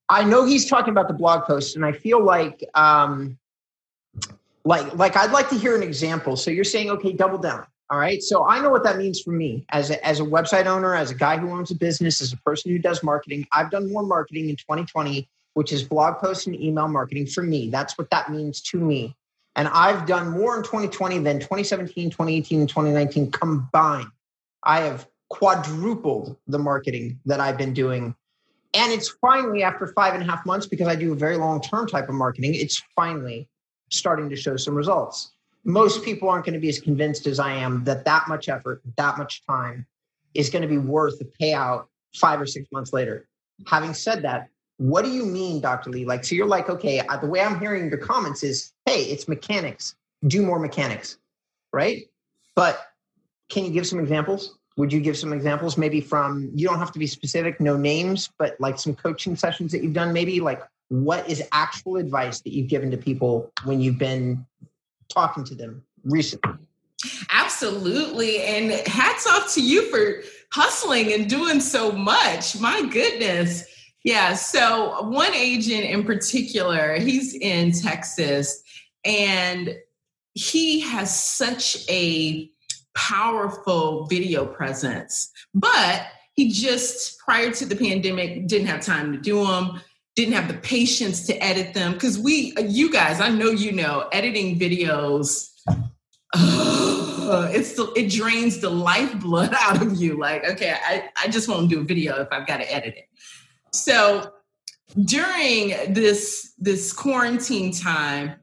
I 0.09 0.23
know 0.23 0.45
he's 0.45 0.69
talking 0.69 0.91
about 0.91 1.07
the 1.07 1.13
blog 1.13 1.45
post, 1.45 1.75
and 1.75 1.85
I 1.85 1.93
feel 1.93 2.21
like, 2.21 2.63
um, 2.75 3.37
like, 4.65 4.93
like 4.95 5.15
I'd 5.15 5.31
like 5.31 5.49
to 5.49 5.55
hear 5.55 5.75
an 5.75 5.83
example. 5.83 6.35
So 6.35 6.51
you're 6.51 6.65
saying, 6.65 6.89
okay, 6.89 7.13
double 7.13 7.37
down. 7.37 7.65
All 7.89 7.99
right. 7.99 8.21
So 8.21 8.45
I 8.45 8.59
know 8.61 8.69
what 8.69 8.83
that 8.83 8.97
means 8.97 9.21
for 9.21 9.31
me 9.31 9.65
as 9.69 9.91
a, 9.91 10.05
as 10.05 10.19
a 10.19 10.23
website 10.23 10.65
owner, 10.65 10.93
as 10.93 11.09
a 11.11 11.15
guy 11.15 11.37
who 11.37 11.49
owns 11.51 11.71
a 11.71 11.75
business, 11.75 12.19
as 12.19 12.33
a 12.33 12.37
person 12.37 12.71
who 12.71 12.79
does 12.79 13.01
marketing. 13.01 13.47
I've 13.53 13.71
done 13.71 13.91
more 13.91 14.03
marketing 14.03 14.49
in 14.49 14.57
2020, 14.57 15.29
which 15.53 15.71
is 15.71 15.83
blog 15.83 16.17
posts 16.19 16.47
and 16.47 16.55
email 16.59 16.89
marketing 16.89 17.27
for 17.27 17.43
me. 17.43 17.69
That's 17.69 17.97
what 17.97 18.09
that 18.09 18.29
means 18.29 18.61
to 18.63 18.77
me. 18.77 19.15
And 19.55 19.69
I've 19.69 20.05
done 20.05 20.31
more 20.31 20.57
in 20.57 20.63
2020 20.63 21.19
than 21.19 21.39
2017, 21.39 22.09
2018, 22.09 22.59
and 22.59 22.69
2019 22.69 23.31
combined. 23.31 24.09
I 24.63 24.81
have 24.81 25.07
quadrupled 25.29 26.35
the 26.45 26.59
marketing 26.59 27.19
that 27.25 27.39
I've 27.39 27.57
been 27.57 27.73
doing. 27.73 28.13
And 28.73 28.91
it's 28.91 29.09
finally, 29.21 29.63
after 29.63 29.87
five 29.87 30.13
and 30.13 30.21
a 30.21 30.25
half 30.25 30.45
months, 30.45 30.67
because 30.67 30.87
I 30.87 30.95
do 30.95 31.13
a 31.13 31.15
very 31.15 31.37
long 31.37 31.61
term 31.61 31.87
type 31.87 32.09
of 32.09 32.15
marketing, 32.15 32.53
it's 32.53 32.83
finally 32.95 33.47
starting 33.89 34.29
to 34.29 34.35
show 34.35 34.57
some 34.57 34.75
results 34.75 35.31
most 35.67 36.01
people 36.03 36.29
aren't 36.29 36.45
going 36.45 36.53
to 36.53 36.59
be 36.59 36.69
as 36.69 36.79
convinced 36.79 37.27
as 37.27 37.39
I 37.39 37.51
am 37.51 37.83
that 37.83 38.05
that 38.05 38.29
much 38.29 38.47
effort, 38.47 38.81
that 38.95 39.17
much 39.17 39.45
time 39.45 39.85
is 40.33 40.49
going 40.49 40.61
to 40.61 40.67
be 40.67 40.77
worth 40.77 41.19
the 41.19 41.29
payout 41.39 41.87
five 42.15 42.39
or 42.39 42.45
six 42.45 42.69
months 42.71 42.93
later. 42.93 43.27
Having 43.67 43.93
said 43.93 44.21
that, 44.21 44.47
what 44.77 45.03
do 45.03 45.11
you 45.11 45.25
mean, 45.25 45.59
Dr. 45.59 45.89
Lee? 45.89 46.05
Like, 46.05 46.23
so 46.23 46.35
you're 46.35 46.47
like, 46.47 46.69
okay, 46.69 47.01
the 47.19 47.27
way 47.27 47.41
I'm 47.41 47.59
hearing 47.59 47.89
your 47.89 47.97
comments 47.97 48.43
is, 48.43 48.71
hey, 48.85 49.03
it's 49.03 49.27
mechanics, 49.27 49.95
do 50.25 50.41
more 50.41 50.57
mechanics, 50.57 51.17
right? 51.73 52.05
But 52.55 52.79
can 53.49 53.65
you 53.65 53.71
give 53.71 53.85
some 53.85 53.99
examples? 53.99 54.57
Would 54.77 54.93
you 54.93 55.01
give 55.01 55.17
some 55.17 55.33
examples, 55.33 55.77
maybe 55.77 55.99
from, 55.99 56.49
you 56.55 56.65
don't 56.65 56.79
have 56.79 56.93
to 56.93 56.99
be 56.99 57.07
specific, 57.07 57.59
no 57.59 57.75
names, 57.75 58.29
but 58.39 58.55
like 58.61 58.79
some 58.79 58.95
coaching 58.95 59.35
sessions 59.35 59.73
that 59.73 59.83
you've 59.83 59.93
done, 59.93 60.13
maybe 60.13 60.39
like 60.39 60.61
what 60.87 61.29
is 61.29 61.43
actual 61.51 61.97
advice 61.97 62.39
that 62.41 62.53
you've 62.53 62.69
given 62.69 62.89
to 62.91 62.97
people 62.97 63.51
when 63.65 63.81
you've 63.81 63.97
been 63.97 64.45
talking 65.09 65.43
to 65.45 65.55
them 65.55 65.83
recently. 66.03 66.67
Absolutely. 67.29 68.41
And 68.43 68.71
hats 68.87 69.27
off 69.27 69.53
to 69.53 69.61
you 69.61 69.89
for 69.89 70.23
hustling 70.51 71.13
and 71.13 71.29
doing 71.29 71.59
so 71.59 71.91
much. 71.91 72.59
My 72.59 72.81
goodness. 72.87 73.65
Yeah. 74.03 74.33
So, 74.33 75.07
one 75.09 75.33
agent 75.33 75.83
in 75.83 76.03
particular, 76.03 76.95
he's 76.99 77.35
in 77.35 77.71
Texas 77.71 78.63
and 79.05 79.75
he 80.33 80.79
has 80.81 81.17
such 81.17 81.77
a 81.89 82.49
powerful 82.95 84.05
video 84.07 84.45
presence, 84.45 85.31
but 85.53 86.05
he 86.33 86.49
just 86.51 87.19
prior 87.19 87.51
to 87.51 87.65
the 87.65 87.75
pandemic 87.75 88.47
didn't 88.47 88.67
have 88.67 88.81
time 88.81 89.11
to 89.11 89.19
do 89.19 89.45
them 89.45 89.81
didn't 90.17 90.33
have 90.33 90.47
the 90.47 90.55
patience 90.55 91.27
to 91.27 91.43
edit 91.43 91.75
them. 91.75 91.93
Because 91.93 92.17
we 92.17 92.53
you 92.57 92.91
guys 92.91 93.21
i 93.21 93.29
know 93.29 93.51
you 93.51 93.71
know 93.71 94.09
editing 94.11 94.59
videos 94.59 95.51
uh, 96.33 97.49
it's 97.53 97.73
the, 97.73 97.93
it 97.95 98.11
drains 98.11 98.59
the 98.59 98.69
lifeblood 98.69 99.53
out 99.59 99.81
of 99.81 99.95
you. 99.95 100.19
Like 100.19 100.43
okay 100.43 100.75
I, 100.85 101.09
I 101.23 101.27
just 101.29 101.47
won't 101.47 101.69
do 101.69 101.79
a 101.81 101.83
video 101.83 102.19
if 102.19 102.27
i've 102.31 102.47
got 102.47 102.57
to 102.57 102.73
edit 102.73 102.95
it. 102.97 103.05
So 103.71 104.33
during 105.03 105.93
this 105.93 106.53
this 106.57 106.91
quarantine 106.91 107.71
time 107.71 108.33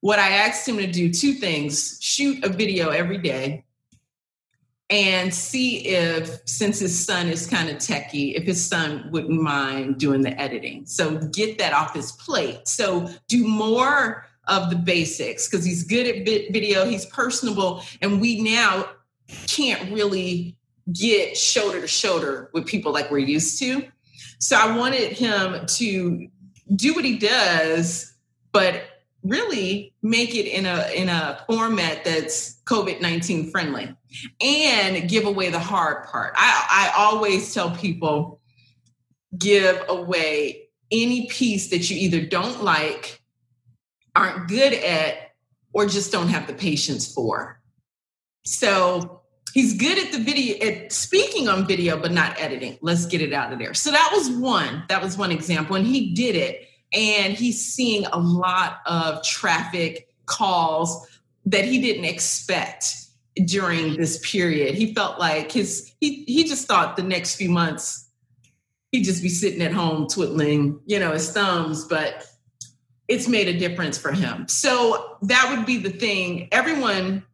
what 0.00 0.18
i 0.18 0.30
asked 0.30 0.68
him 0.68 0.76
to 0.76 0.86
do 0.86 1.12
two 1.12 1.32
things 1.32 1.96
shoot 2.02 2.44
a 2.44 2.48
video 2.48 2.90
every 2.90 3.18
day 3.18 3.64
and 4.92 5.32
see 5.32 5.86
if, 5.86 6.42
since 6.44 6.78
his 6.78 7.06
son 7.06 7.26
is 7.28 7.46
kind 7.46 7.70
of 7.70 7.76
techie, 7.76 8.34
if 8.34 8.42
his 8.42 8.62
son 8.64 9.08
wouldn't 9.10 9.40
mind 9.40 9.96
doing 9.96 10.20
the 10.20 10.38
editing. 10.38 10.84
So 10.84 11.16
get 11.16 11.56
that 11.56 11.72
off 11.72 11.94
his 11.94 12.12
plate. 12.12 12.68
So 12.68 13.08
do 13.26 13.48
more 13.48 14.26
of 14.48 14.68
the 14.68 14.76
basics 14.76 15.48
because 15.48 15.64
he's 15.64 15.82
good 15.82 16.06
at 16.06 16.26
video, 16.52 16.84
he's 16.84 17.06
personable, 17.06 17.82
and 18.02 18.20
we 18.20 18.42
now 18.42 18.86
can't 19.46 19.90
really 19.90 20.58
get 20.92 21.38
shoulder 21.38 21.80
to 21.80 21.88
shoulder 21.88 22.50
with 22.52 22.66
people 22.66 22.92
like 22.92 23.10
we're 23.10 23.18
used 23.18 23.58
to. 23.60 23.84
So 24.40 24.56
I 24.56 24.76
wanted 24.76 25.12
him 25.12 25.64
to 25.64 26.28
do 26.76 26.92
what 26.92 27.06
he 27.06 27.16
does, 27.16 28.12
but 28.52 28.82
really 29.22 29.94
make 30.02 30.34
it 30.34 30.46
in 30.46 30.66
a 30.66 30.90
in 30.94 31.08
a 31.08 31.42
format 31.46 32.04
that's 32.04 32.60
COVID-19 32.64 33.50
friendly 33.50 33.94
and 34.40 35.08
give 35.08 35.26
away 35.26 35.50
the 35.50 35.58
hard 35.58 36.06
part. 36.06 36.34
I, 36.36 36.92
I 36.96 37.02
always 37.04 37.54
tell 37.54 37.70
people 37.70 38.40
give 39.38 39.82
away 39.88 40.68
any 40.90 41.26
piece 41.28 41.70
that 41.70 41.88
you 41.90 41.96
either 41.96 42.26
don't 42.26 42.62
like, 42.62 43.20
aren't 44.14 44.48
good 44.48 44.74
at, 44.74 45.32
or 45.72 45.86
just 45.86 46.12
don't 46.12 46.28
have 46.28 46.46
the 46.46 46.52
patience 46.52 47.12
for. 47.12 47.60
So 48.44 49.22
he's 49.54 49.78
good 49.78 49.98
at 49.98 50.12
the 50.12 50.18
video 50.18 50.58
at 50.66 50.92
speaking 50.92 51.48
on 51.48 51.66
video, 51.66 51.98
but 51.98 52.12
not 52.12 52.38
editing. 52.38 52.78
Let's 52.82 53.06
get 53.06 53.22
it 53.22 53.32
out 53.32 53.52
of 53.52 53.58
there. 53.58 53.72
So 53.72 53.90
that 53.90 54.10
was 54.12 54.30
one. 54.30 54.84
That 54.88 55.02
was 55.02 55.16
one 55.16 55.32
example. 55.32 55.76
And 55.76 55.86
he 55.86 56.12
did 56.12 56.36
it 56.36 56.68
and 56.92 57.34
he's 57.34 57.64
seeing 57.64 58.06
a 58.06 58.18
lot 58.18 58.80
of 58.86 59.22
traffic 59.22 60.08
calls 60.26 61.08
that 61.46 61.64
he 61.64 61.80
didn't 61.80 62.04
expect 62.04 62.94
during 63.46 63.96
this 63.96 64.18
period. 64.30 64.74
He 64.74 64.94
felt 64.94 65.18
like 65.18 65.52
his 65.52 65.92
he 66.00 66.24
he 66.24 66.44
just 66.44 66.66
thought 66.68 66.96
the 66.96 67.02
next 67.02 67.36
few 67.36 67.50
months 67.50 68.10
he'd 68.92 69.04
just 69.04 69.22
be 69.22 69.28
sitting 69.28 69.62
at 69.62 69.72
home 69.72 70.06
twiddling, 70.06 70.78
you 70.86 71.00
know, 71.00 71.12
his 71.12 71.32
thumbs, 71.32 71.86
but 71.86 72.26
it's 73.08 73.26
made 73.26 73.48
a 73.48 73.58
difference 73.58 73.98
for 73.98 74.12
him. 74.12 74.46
So 74.48 75.16
that 75.22 75.52
would 75.54 75.66
be 75.66 75.78
the 75.78 75.90
thing. 75.90 76.48
Everyone 76.52 77.24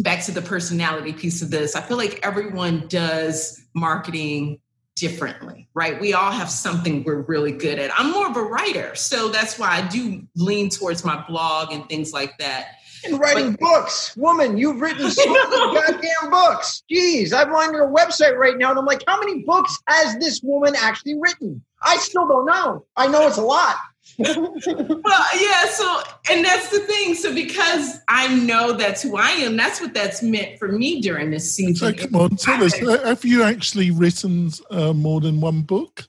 back 0.00 0.24
to 0.24 0.32
the 0.32 0.42
personality 0.42 1.12
piece 1.12 1.42
of 1.42 1.50
this. 1.50 1.76
I 1.76 1.82
feel 1.82 1.96
like 1.96 2.20
everyone 2.22 2.88
does 2.88 3.62
marketing 3.74 4.58
differently, 4.96 5.68
right? 5.74 6.00
We 6.00 6.14
all 6.14 6.30
have 6.30 6.50
something 6.50 7.04
we're 7.04 7.22
really 7.22 7.52
good 7.52 7.78
at. 7.78 7.90
I'm 7.98 8.12
more 8.12 8.28
of 8.28 8.36
a 8.36 8.42
writer, 8.42 8.94
so 8.94 9.28
that's 9.28 9.58
why 9.58 9.68
I 9.70 9.88
do 9.88 10.22
lean 10.36 10.70
towards 10.70 11.04
my 11.04 11.24
blog 11.26 11.72
and 11.72 11.88
things 11.88 12.12
like 12.12 12.36
that. 12.38 12.76
And 13.04 13.20
writing 13.20 13.52
but, 13.52 13.60
books, 13.60 14.16
woman, 14.16 14.56
you've 14.56 14.80
written 14.80 15.10
so 15.10 15.26
many 15.26 15.50
goddamn 15.74 16.30
books. 16.30 16.84
Jeez, 16.90 17.34
I'm 17.34 17.54
on 17.54 17.74
your 17.74 17.88
website 17.88 18.36
right 18.36 18.56
now, 18.56 18.70
and 18.70 18.78
I'm 18.78 18.86
like, 18.86 19.02
how 19.06 19.18
many 19.18 19.42
books 19.42 19.78
has 19.88 20.16
this 20.18 20.40
woman 20.42 20.74
actually 20.76 21.18
written? 21.18 21.62
I 21.82 21.96
still 21.98 22.26
don't 22.26 22.46
know. 22.46 22.86
I 22.96 23.08
know 23.08 23.26
it's 23.26 23.36
a 23.36 23.42
lot 23.42 23.76
well, 24.18 25.26
yeah. 25.38 25.66
So, 25.66 26.02
and 26.30 26.44
that's 26.44 26.70
the 26.70 26.80
thing. 26.80 27.14
So, 27.14 27.34
because 27.34 28.00
I 28.08 28.34
know 28.34 28.72
that's 28.72 29.02
who 29.02 29.16
I 29.16 29.30
am, 29.30 29.56
that's 29.56 29.80
what 29.80 29.94
that's 29.94 30.22
meant 30.22 30.58
for 30.58 30.68
me 30.68 31.00
during 31.00 31.30
this 31.30 31.54
season. 31.54 31.76
So, 31.76 31.92
come 31.92 32.14
on, 32.16 32.36
tell 32.36 32.62
us. 32.62 32.74
Have 32.78 33.24
you 33.24 33.42
actually 33.42 33.90
written 33.90 34.50
uh, 34.70 34.92
more 34.92 35.20
than 35.20 35.40
one 35.40 35.62
book? 35.62 36.06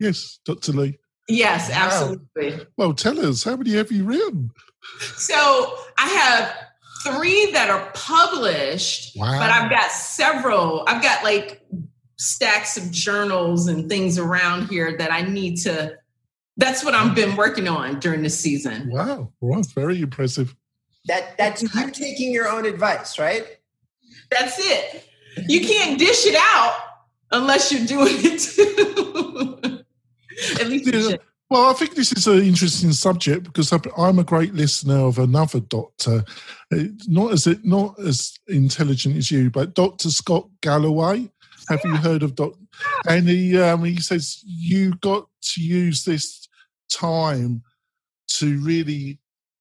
Yes, 0.00 0.38
Dr. 0.44 0.72
Lee. 0.72 0.98
Yes, 1.28 1.70
absolutely. 1.70 2.50
Wow. 2.50 2.64
Well, 2.76 2.94
tell 2.94 3.18
us, 3.24 3.44
how 3.44 3.56
many 3.56 3.72
have 3.72 3.90
you 3.90 4.04
written? 4.04 4.50
So, 4.98 5.78
I 5.96 6.08
have 6.08 6.54
three 7.04 7.50
that 7.52 7.70
are 7.70 7.90
published, 7.94 9.16
wow. 9.16 9.38
but 9.38 9.50
I've 9.50 9.70
got 9.70 9.90
several. 9.90 10.84
I've 10.86 11.02
got 11.02 11.22
like 11.22 11.62
stacks 12.24 12.76
of 12.76 12.90
journals 12.90 13.68
and 13.68 13.88
things 13.88 14.18
around 14.18 14.68
here 14.68 14.96
that 14.96 15.12
I 15.12 15.22
need 15.22 15.56
to. 15.58 15.96
That's 16.56 16.84
what 16.84 16.94
I've 16.94 17.14
been 17.14 17.36
working 17.36 17.68
on 17.68 17.98
during 18.00 18.22
the 18.22 18.30
season. 18.30 18.90
Wow, 18.90 19.32
well, 19.40 19.62
very 19.74 20.00
impressive. 20.00 20.54
That 21.06 21.36
that's 21.36 21.62
you 21.62 21.90
taking 21.90 22.32
your 22.32 22.48
own 22.48 22.64
advice, 22.64 23.18
right? 23.18 23.44
That's 24.30 24.58
it. 24.58 25.04
You 25.48 25.66
can't 25.66 25.98
dish 25.98 26.26
it 26.26 26.36
out 26.38 26.74
unless 27.30 27.72
you're 27.72 27.86
doing 27.86 28.14
it 28.18 28.40
too. 28.40 29.84
At 30.60 30.68
least 30.68 31.10
yeah. 31.10 31.16
Well, 31.50 31.70
I 31.70 31.74
think 31.74 31.94
this 31.94 32.10
is 32.12 32.26
an 32.26 32.42
interesting 32.42 32.92
subject 32.92 33.44
because 33.44 33.70
I'm 33.72 34.18
a 34.18 34.24
great 34.24 34.54
listener 34.54 34.98
of 34.98 35.18
another 35.18 35.60
doctor, 35.60 36.24
uh, 36.72 36.82
not 37.06 37.32
as 37.32 37.46
not 37.62 37.98
as 38.00 38.36
intelligent 38.48 39.16
as 39.16 39.30
you, 39.30 39.50
but 39.50 39.74
Dr. 39.74 40.08
Scott 40.10 40.48
Galloway. 40.62 41.30
Have 41.68 41.80
yeah. 41.84 41.90
you 41.92 41.96
heard 41.96 42.22
of 42.22 42.34
Doc? 42.34 42.54
And 43.08 43.28
he 43.28 43.58
um, 43.58 43.84
he 43.84 44.00
says 44.00 44.42
you 44.44 44.94
got 44.96 45.28
to 45.54 45.62
use 45.62 46.04
this 46.04 46.48
time 46.92 47.62
to 48.38 48.60
really 48.60 49.18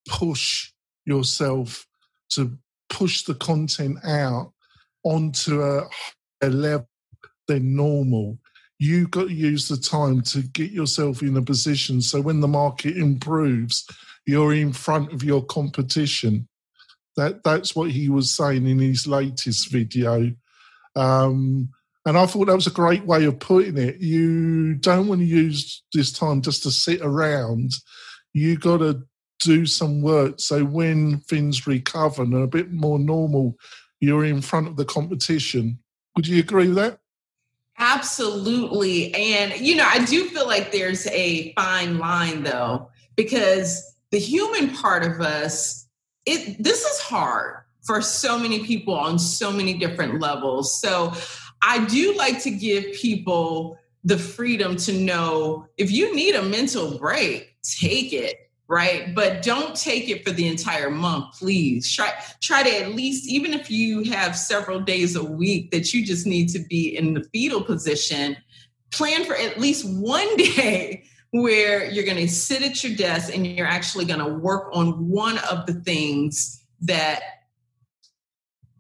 push 0.08 0.72
yourself 1.06 1.86
to 2.32 2.58
push 2.90 3.24
the 3.24 3.36
content 3.36 3.98
out 4.06 4.54
onto 5.04 5.62
a 5.62 6.50
level 6.50 6.88
than 7.48 7.76
normal. 7.76 8.40
you've 8.80 9.12
got 9.12 9.28
to 9.28 9.34
use 9.34 9.68
the 9.68 9.78
time 9.78 10.22
to 10.22 10.42
get 10.42 10.72
yourself 10.72 11.22
in 11.22 11.38
a 11.38 11.42
position 11.42 12.02
so 12.02 12.20
when 12.22 12.40
the 12.40 12.48
market 12.48 12.98
improves, 12.98 13.86
you're 14.26 14.54
in 14.54 14.74
front 14.74 15.12
of 15.14 15.24
your 15.24 15.44
competition. 15.46 16.48
That 17.16 17.44
that's 17.44 17.76
what 17.76 17.92
he 17.92 18.10
was 18.10 18.34
saying 18.34 18.68
in 18.68 18.80
his 18.80 19.06
latest 19.06 19.72
video. 19.72 20.32
Um, 20.96 21.70
and 22.06 22.18
I 22.18 22.26
thought 22.26 22.46
that 22.46 22.56
was 22.56 22.68
a 22.68 22.72
great 22.72 23.06
way 23.06 23.26
of 23.26 23.40
putting 23.40 23.78
it. 23.78 24.02
You 24.02 24.76
don't 24.76 25.08
want 25.08 25.22
to 25.22 25.28
use 25.28 25.84
this 25.94 26.12
time 26.12 26.42
just 26.42 26.64
to 26.64 26.72
sit 26.72 27.02
around. 27.02 27.72
You 28.34 28.58
got 28.58 28.78
to 28.78 29.04
do 29.40 29.66
some 29.66 30.02
work. 30.02 30.36
So 30.40 30.66
when 30.66 31.20
things 31.20 31.68
recover 31.68 32.24
and 32.24 32.34
are 32.34 32.44
a 32.44 32.48
bit 32.48 32.72
more 32.72 33.00
normal, 33.00 33.56
you're 34.00 34.26
in 34.26 34.42
front 34.42 34.68
of 34.68 34.76
the 34.76 34.86
competition. 34.86 35.80
Would 36.16 36.28
you 36.28 36.40
agree 36.40 36.68
with 36.68 36.76
that? 36.76 37.00
Absolutely. 37.78 39.14
And, 39.16 39.60
you 39.60 39.76
know, 39.76 39.88
I 39.88 40.04
do 40.06 40.26
feel 40.30 40.46
like 40.46 40.72
there's 40.72 41.08
a 41.08 41.54
fine 41.54 41.98
line, 41.98 42.44
though, 42.44 42.90
because 43.16 43.96
the 44.12 44.20
human 44.20 44.70
part 44.76 45.04
of 45.04 45.22
us, 45.22 45.88
it 46.26 46.62
this 46.62 46.84
is 46.84 47.00
hard 47.02 47.64
for 47.82 48.02
so 48.02 48.38
many 48.40 48.64
people 48.64 48.94
on 48.94 49.20
so 49.20 49.52
many 49.52 49.74
different 49.74 50.22
levels. 50.22 50.80
So 50.80 51.14
I 51.64 51.86
do 51.86 52.14
like 52.16 52.42
to 52.44 52.52
give 52.52 52.94
people 52.94 53.78
the 54.04 54.18
freedom 54.18 54.76
to 54.76 54.94
know 54.94 55.68
if 55.78 55.90
you 55.90 56.14
need 56.14 56.36
a 56.36 56.44
mental 56.44 56.98
break, 56.98 57.56
take 57.64 58.14
it 58.14 58.38
right? 58.70 59.14
But 59.14 59.44
don't 59.44 59.76
take 59.76 60.10
it 60.10 60.26
for 60.26 60.32
the 60.32 60.48
entire 60.48 60.90
month 60.90 61.38
please. 61.38 61.94
Try 61.94 62.12
try 62.42 62.64
to 62.64 62.78
at 62.82 62.96
least 62.96 63.30
even 63.30 63.54
if 63.54 63.70
you 63.70 64.04
have 64.12 64.36
several 64.36 64.80
days 64.80 65.16
a 65.16 65.24
week 65.24 65.72
that 65.72 65.94
you 65.94 66.06
just 66.06 66.26
need 66.26 66.50
to 66.50 66.60
be 66.70 66.96
in 66.98 67.14
the 67.14 67.24
fetal 67.32 67.62
position 67.62 68.38
plan 68.92 69.26
for 69.26 69.36
at 69.36 69.60
least 69.60 69.86
one 69.88 70.36
day 70.38 71.04
where 71.32 71.90
you're 71.92 72.06
going 72.06 72.18
to 72.18 72.28
sit 72.28 72.62
at 72.62 72.84
your 72.84 72.96
desk 72.96 73.34
and 73.34 73.46
you're 73.46 73.68
actually 73.68 74.06
going 74.06 74.20
to 74.20 74.34
work 74.34 74.70
on 74.72 75.10
one 75.10 75.40
of 75.50 75.66
the 75.66 75.74
things 75.74 76.64
that 76.82 77.22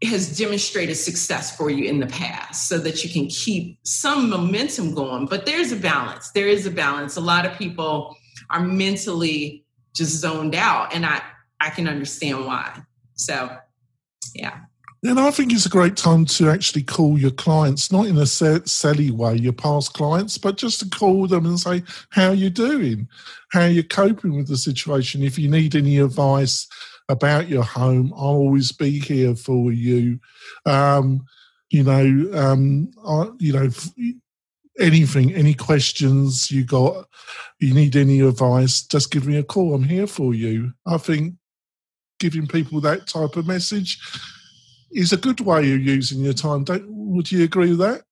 has 0.05 0.37
demonstrated 0.37 0.97
success 0.97 1.55
for 1.55 1.69
you 1.69 1.85
in 1.85 1.99
the 1.99 2.07
past 2.07 2.67
so 2.67 2.77
that 2.79 3.03
you 3.03 3.09
can 3.09 3.27
keep 3.27 3.77
some 3.83 4.29
momentum 4.29 4.93
going. 4.93 5.25
But 5.25 5.45
there's 5.45 5.71
a 5.71 5.75
balance. 5.75 6.31
There 6.31 6.47
is 6.47 6.65
a 6.65 6.71
balance. 6.71 7.15
A 7.15 7.21
lot 7.21 7.45
of 7.45 7.57
people 7.57 8.15
are 8.49 8.61
mentally 8.61 9.65
just 9.95 10.13
zoned 10.13 10.55
out 10.55 10.93
and 10.93 11.05
i 11.05 11.21
i 11.59 11.69
can 11.69 11.87
understand 11.87 12.45
why. 12.45 12.81
So 13.15 13.55
yeah 14.33 14.61
and 15.03 15.19
I 15.19 15.31
think 15.31 15.51
it's 15.51 15.65
a 15.65 15.69
great 15.69 15.97
time 15.97 16.25
to 16.25 16.49
actually 16.49 16.83
call 16.83 17.17
your 17.17 17.31
clients, 17.31 17.91
not 17.91 18.05
in 18.05 18.17
a 18.17 18.25
silly 18.25 19.11
way, 19.11 19.35
your 19.35 19.53
past 19.53 19.93
clients, 19.93 20.37
but 20.37 20.57
just 20.57 20.79
to 20.79 20.89
call 20.89 21.27
them 21.27 21.45
and 21.45 21.59
say, 21.59 21.83
how 22.09 22.29
are 22.29 22.33
you 22.33 22.49
doing? 22.49 23.09
How 23.51 23.61
are 23.61 23.69
you 23.69 23.83
coping 23.83 24.37
with 24.37 24.47
the 24.47 24.55
situation? 24.55 25.21
If 25.21 25.37
you 25.37 25.49
need 25.49 25.75
any 25.75 25.97
advice 25.97 26.67
about 27.09 27.49
your 27.49 27.63
home, 27.63 28.13
I'll 28.15 28.27
always 28.27 28.71
be 28.71 28.97
here 28.99 29.35
for 29.35 29.73
you. 29.73 30.19
Um, 30.65 31.25
you 31.69 31.83
know, 31.83 32.39
um, 32.39 32.91
I, 33.05 33.29
you 33.39 33.51
know, 33.51 33.69
anything, 34.79 35.33
any 35.33 35.53
questions 35.53 36.49
you 36.49 36.63
got, 36.63 37.07
you 37.59 37.73
need 37.73 37.97
any 37.97 38.21
advice, 38.21 38.83
just 38.83 39.11
give 39.11 39.27
me 39.27 39.37
a 39.37 39.43
call. 39.43 39.73
I'm 39.73 39.83
here 39.83 40.07
for 40.07 40.33
you. 40.33 40.71
I 40.85 40.97
think 40.97 41.35
giving 42.19 42.47
people 42.47 42.79
that 42.81 43.07
type 43.07 43.35
of 43.35 43.47
message 43.47 43.99
is 44.93 45.13
a 45.13 45.17
good 45.17 45.39
way 45.39 45.73
of 45.73 45.81
using 45.81 46.21
your 46.21 46.33
time. 46.33 46.63
Don't, 46.63 46.85
would 46.89 47.31
you 47.31 47.43
agree 47.43 47.69
with 47.69 47.79
that? 47.79 48.03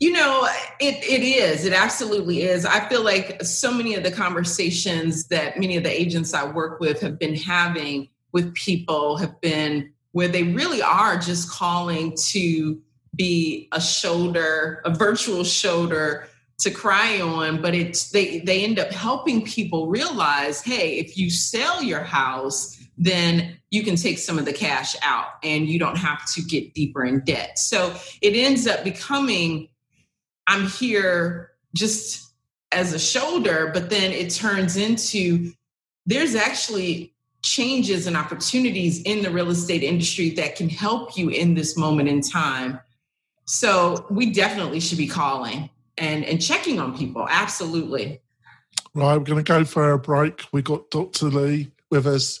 You 0.00 0.12
know, 0.12 0.48
it, 0.80 1.04
it 1.04 1.22
is. 1.22 1.64
It 1.64 1.72
absolutely 1.72 2.42
is. 2.42 2.66
I 2.66 2.88
feel 2.88 3.02
like 3.02 3.42
so 3.42 3.72
many 3.72 3.94
of 3.94 4.02
the 4.02 4.10
conversations 4.10 5.28
that 5.28 5.58
many 5.58 5.76
of 5.76 5.84
the 5.84 6.00
agents 6.00 6.34
I 6.34 6.50
work 6.50 6.80
with 6.80 7.00
have 7.00 7.18
been 7.18 7.36
having 7.36 8.08
with 8.32 8.52
people 8.54 9.16
have 9.18 9.40
been 9.40 9.92
where 10.12 10.28
they 10.28 10.42
really 10.42 10.82
are 10.82 11.16
just 11.16 11.50
calling 11.50 12.16
to 12.16 12.80
be 13.14 13.68
a 13.72 13.80
shoulder, 13.80 14.82
a 14.84 14.90
virtual 14.90 15.44
shoulder 15.44 16.28
to 16.60 16.70
cry 16.70 17.20
on, 17.20 17.60
but 17.60 17.74
it's 17.74 18.10
they 18.10 18.40
they 18.40 18.64
end 18.64 18.78
up 18.78 18.90
helping 18.90 19.44
people 19.44 19.88
realize, 19.88 20.62
hey, 20.62 20.98
if 20.98 21.16
you 21.16 21.30
sell 21.30 21.82
your 21.82 22.02
house, 22.02 22.73
then 22.96 23.58
you 23.70 23.82
can 23.82 23.96
take 23.96 24.18
some 24.18 24.38
of 24.38 24.44
the 24.44 24.52
cash 24.52 24.94
out 25.02 25.26
and 25.42 25.68
you 25.68 25.78
don't 25.78 25.96
have 25.96 26.24
to 26.32 26.42
get 26.42 26.74
deeper 26.74 27.04
in 27.04 27.20
debt. 27.20 27.58
So 27.58 27.94
it 28.20 28.34
ends 28.34 28.66
up 28.66 28.84
becoming 28.84 29.68
I'm 30.46 30.66
here 30.66 31.50
just 31.74 32.32
as 32.70 32.92
a 32.92 32.98
shoulder, 32.98 33.70
but 33.72 33.90
then 33.90 34.12
it 34.12 34.30
turns 34.30 34.76
into 34.76 35.52
there's 36.06 36.34
actually 36.34 37.14
changes 37.42 38.06
and 38.06 38.16
opportunities 38.16 39.02
in 39.02 39.22
the 39.22 39.30
real 39.30 39.50
estate 39.50 39.82
industry 39.82 40.30
that 40.30 40.56
can 40.56 40.68
help 40.68 41.16
you 41.16 41.28
in 41.28 41.54
this 41.54 41.76
moment 41.76 42.08
in 42.08 42.20
time 42.20 42.80
so 43.46 44.06
we 44.10 44.32
definitely 44.32 44.80
should 44.80 44.98
be 44.98 45.06
calling 45.06 45.70
and, 45.98 46.24
and 46.24 46.40
checking 46.40 46.80
on 46.80 46.96
people. 46.96 47.26
Absolutely. 47.28 48.20
Right, 48.94 49.16
we're 49.16 49.24
going 49.24 49.44
to 49.44 49.52
go 49.52 49.64
for 49.64 49.92
a 49.92 49.98
break. 49.98 50.44
We 50.52 50.62
got 50.62 50.90
Dr. 50.90 51.26
Lee 51.26 51.70
with 51.90 52.06
us, 52.06 52.40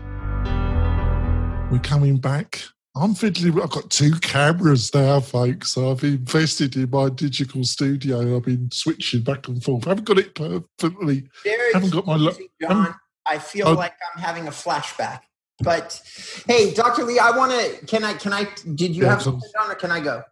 We're 1.71 1.79
coming 1.79 2.17
back 2.17 2.61
I'm 2.95 3.15
fiddling. 3.15 3.61
I've 3.61 3.69
got 3.69 3.89
two 3.89 4.11
cameras 4.15 4.93
now, 4.93 5.21
folks. 5.21 5.71
So 5.71 5.91
I've 5.91 6.03
invested 6.03 6.75
in 6.75 6.89
my 6.89 7.09
digital 7.09 7.63
studio. 7.63 8.35
I've 8.35 8.43
been 8.43 8.69
switching 8.71 9.23
back 9.23 9.47
and 9.47 9.63
forth. 9.63 9.87
I 9.87 9.91
haven't 9.91 10.03
got 10.03 10.17
it 10.17 10.35
perfectly. 10.35 11.29
Very 11.43 11.73
haven't 11.73 11.91
got 11.91 12.05
my. 12.05 12.17
Lo- 12.17 12.35
John, 12.61 12.95
I 13.25 13.37
feel 13.37 13.69
oh. 13.69 13.73
like 13.73 13.93
I'm 14.13 14.21
having 14.21 14.47
a 14.47 14.51
flashback. 14.51 15.21
But 15.63 16.01
hey, 16.47 16.73
Dr. 16.73 17.05
Lee, 17.05 17.17
I 17.17 17.31
want 17.31 17.53
to. 17.53 17.85
Can 17.85 18.03
I? 18.03 18.15
Can 18.15 18.33
I? 18.33 18.47
Did 18.75 18.93
you 18.93 19.03
yeah, 19.03 19.11
have 19.11 19.21
something 19.21 19.49
on, 19.61 19.71
or 19.71 19.75
can 19.75 19.91
I 19.91 20.01
go? 20.01 20.23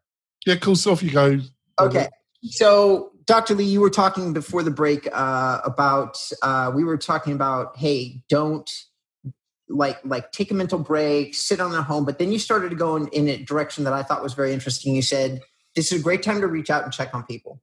Yeah, 0.45 0.57
cool. 0.57 0.75
So 0.75 0.91
off 0.91 1.01
you 1.01 1.11
go. 1.11 1.39
Okay. 1.79 2.09
So, 2.43 3.11
Dr. 3.25 3.55
Lee, 3.55 3.65
you 3.65 3.79
were 3.79 3.89
talking 3.89 4.33
before 4.33 4.63
the 4.63 4.71
break 4.71 5.07
uh, 5.13 5.61
about. 5.63 6.17
Uh, 6.41 6.73
we 6.75 6.83
were 6.83 6.97
talking 6.97 7.33
about, 7.33 7.77
hey, 7.77 8.21
don't 8.27 8.69
like 9.69 9.99
like 10.03 10.31
take 10.31 10.51
a 10.51 10.53
mental 10.53 10.79
break, 10.79 11.35
sit 11.35 11.59
on 11.59 11.71
the 11.71 11.81
home. 11.81 12.05
But 12.05 12.19
then 12.19 12.31
you 12.31 12.39
started 12.39 12.69
to 12.69 12.75
go 12.75 12.95
in, 12.95 13.07
in 13.09 13.27
a 13.27 13.37
direction 13.37 13.83
that 13.85 13.93
I 13.93 14.03
thought 14.03 14.23
was 14.23 14.33
very 14.33 14.53
interesting. 14.53 14.95
You 14.95 15.01
said 15.01 15.41
this 15.75 15.91
is 15.91 15.99
a 15.99 16.03
great 16.03 16.23
time 16.23 16.41
to 16.41 16.47
reach 16.47 16.69
out 16.69 16.83
and 16.83 16.91
check 16.91 17.13
on 17.13 17.23
people. 17.23 17.61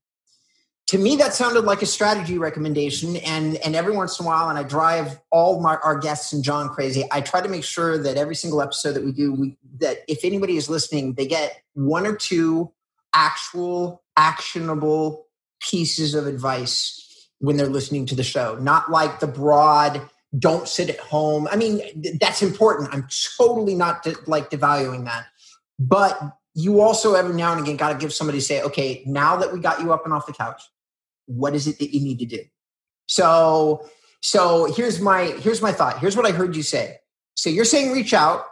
To 0.89 0.99
me, 0.99 1.17
that 1.17 1.35
sounded 1.35 1.65
like 1.65 1.83
a 1.83 1.87
strategy 1.87 2.39
recommendation. 2.39 3.17
And 3.17 3.57
and 3.57 3.75
every 3.75 3.93
once 3.93 4.21
in 4.21 4.25
a 4.25 4.29
while, 4.29 4.49
and 4.49 4.59
I 4.59 4.63
drive 4.63 5.19
all 5.31 5.61
my 5.61 5.77
our 5.77 5.99
guests 5.99 6.33
and 6.33 6.45
John 6.45 6.69
crazy. 6.69 7.05
I 7.11 7.21
try 7.21 7.41
to 7.41 7.49
make 7.49 7.65
sure 7.65 7.99
that 7.99 8.17
every 8.17 8.37
single 8.37 8.63
episode 8.63 8.93
that 8.93 9.05
we 9.05 9.13
do, 9.13 9.35
we, 9.35 9.59
that 9.79 9.99
if 10.07 10.25
anybody 10.25 10.57
is 10.57 10.71
listening, 10.71 11.15
they 11.15 11.27
get 11.27 11.61
one 11.75 12.07
or 12.07 12.15
two 12.15 12.73
actual 13.13 14.05
actionable 14.17 15.27
pieces 15.61 16.15
of 16.15 16.27
advice 16.27 17.03
when 17.39 17.57
they're 17.57 17.67
listening 17.67 18.07
to 18.07 18.15
the 18.15 18.23
show, 18.23 18.57
not 18.57 18.91
like 18.91 19.21
the 19.21 19.27
broad 19.27 20.09
don't 20.39 20.69
sit 20.69 20.91
at 20.91 20.99
home. 20.99 21.49
I 21.51 21.57
mean, 21.57 21.81
that's 22.21 22.43
important. 22.43 22.93
I'm 22.93 23.07
totally 23.39 23.75
not 23.75 24.03
de- 24.03 24.17
like 24.27 24.51
devaluing 24.51 25.05
that. 25.05 25.27
But 25.79 26.19
you 26.55 26.81
also 26.81 27.15
every 27.15 27.35
now 27.35 27.53
and 27.53 27.61
again 27.61 27.77
got 27.77 27.93
to 27.93 27.99
give 27.99 28.13
somebody 28.13 28.41
say, 28.41 28.63
okay, 28.63 29.03
now 29.07 29.37
that 29.37 29.53
we 29.53 29.61
got 29.61 29.81
you 29.81 29.93
up 29.93 30.05
and 30.05 30.13
off 30.13 30.27
the 30.27 30.33
couch, 30.33 30.63
what 31.27 31.55
is 31.55 31.67
it 31.67 31.79
that 31.79 31.95
you 31.95 32.01
need 32.01 32.19
to 32.21 32.27
do? 32.27 32.43
So, 33.07 33.89
so 34.21 34.73
here's 34.73 35.01
my 35.01 35.25
here's 35.25 35.63
my 35.63 35.73
thought. 35.73 35.99
Here's 35.99 36.17
what 36.17 36.27
I 36.27 36.31
heard 36.33 36.57
you 36.57 36.63
say. 36.63 36.99
So 37.35 37.51
you're 37.51 37.65
saying 37.65 37.93
reach 37.93 38.15
out. 38.15 38.47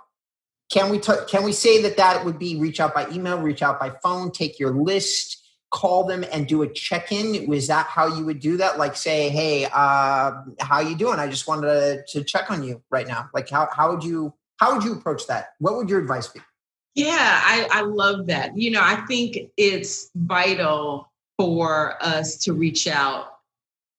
Can 0.71 0.91
we 0.91 0.99
t- 0.99 1.13
can 1.29 1.45
we 1.45 1.53
say 1.53 1.83
that 1.83 1.97
that 1.97 2.25
would 2.25 2.39
be 2.39 2.57
reach 2.57 2.81
out 2.81 2.95
by 2.95 3.09
email, 3.11 3.39
reach 3.39 3.63
out 3.63 3.81
by 3.81 3.91
phone, 4.03 4.31
take 4.31 4.59
your 4.59 4.73
list, 4.73 5.44
call 5.75 6.05
them 6.05 6.25
and 6.33 6.47
do 6.47 6.63
a 6.63 6.69
check-in? 6.69 7.47
Was 7.49 7.67
that 7.67 7.87
how 7.87 8.07
you 8.07 8.25
would 8.25 8.39
do 8.39 8.57
that? 8.59 8.79
Like 8.79 8.97
say 8.97 9.29
hey 9.29 9.67
uh, 9.67 10.33
how 10.61 10.81
you 10.81 10.97
doing? 10.97 11.19
I 11.19 11.29
just 11.29 11.49
wanted 11.49 11.67
to, 11.67 12.05
to 12.13 12.25
check 12.25 12.51
on 12.51 12.63
you 12.63 12.81
right 12.91 13.07
now. 13.07 13.29
Like 13.35 13.51
how, 13.51 13.69
how 13.73 13.93
would 13.93 14.05
you 14.05 14.33
how 14.59 14.73
would 14.75 14.85
you 14.85 14.93
approach 14.93 15.27
that? 15.27 15.55
What 15.59 15.77
would 15.77 15.91
your 15.91 16.01
advice 16.01 16.29
be? 16.29 16.41
Yeah 16.95 17.11
I, 17.11 17.67
I 17.71 17.81
love 17.83 18.29
that. 18.29 18.57
You 18.57 18.71
know 18.71 18.83
i 18.83 18.97
think 19.07 19.51
it's 19.57 20.11
vital 20.15 21.11
for 21.37 21.97
us 22.01 22.37
to 22.45 22.53
reach 22.53 22.87
out. 22.87 23.31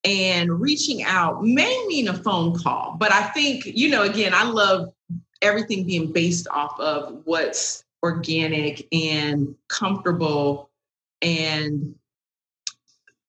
And 0.06 0.62
reaching 0.62 1.02
out 1.02 1.44
may 1.44 1.86
mean 1.88 2.08
a 2.08 2.14
phone 2.14 2.56
call, 2.60 2.96
but 3.00 3.12
I 3.12 3.24
think, 3.30 3.66
you 3.66 3.90
know, 3.90 4.04
again, 4.04 4.36
I 4.36 4.44
love 4.44 4.94
everything 5.42 5.84
being 5.84 6.12
based 6.12 6.48
off 6.48 6.80
of 6.80 7.24
what's 7.26 7.84
organic 8.04 8.88
and 8.92 9.56
comfortable 9.68 10.70
and 11.22 11.96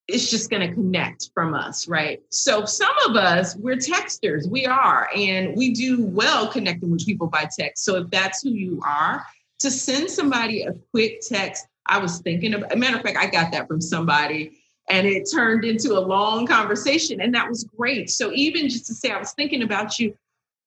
it's 0.09 0.31
just 0.31 0.51
going 0.51 0.68
to 0.68 0.72
connect 0.72 1.31
from 1.35 1.53
us, 1.55 1.88
right? 1.88 2.22
So 2.31 2.64
some 2.64 2.94
of 3.09 3.16
us, 3.16 3.57
we're 3.57 3.77
texters, 3.77 4.49
we 4.49 4.64
are, 4.64 5.09
and 5.14 5.57
we 5.57 5.72
do 5.72 6.07
well 6.07 6.46
connecting 6.46 6.90
with 6.92 7.05
people 7.05 7.27
by 7.27 7.49
text. 7.59 7.85
So 7.85 7.96
if 7.96 8.11
that's 8.11 8.42
who 8.42 8.51
you 8.51 8.81
are, 8.87 9.25
to 9.61 9.70
send 9.70 10.11
somebody 10.11 10.62
a 10.62 10.75
quick 10.92 11.22
text, 11.22 11.66
I 11.87 11.99
was 11.99 12.20
thinking 12.20 12.55
of, 12.55 12.64
a 12.70 12.77
matter 12.77 12.96
of 12.96 13.03
fact, 13.03 13.18
I 13.18 13.27
got 13.27 13.51
that 13.53 13.66
from 13.66 13.81
somebody 13.81 14.59
and 14.88 15.07
it 15.07 15.29
turned 15.33 15.64
into 15.64 15.94
a 15.94 16.01
long 16.01 16.46
conversation 16.46 17.20
and 17.20 17.35
that 17.35 17.49
was 17.49 17.64
great. 17.64 18.11
So 18.11 18.33
even 18.33 18.68
just 18.68 18.87
to 18.87 18.94
say, 18.94 19.11
I 19.11 19.18
was 19.18 19.33
thinking 19.33 19.62
about 19.62 19.99
you, 19.99 20.16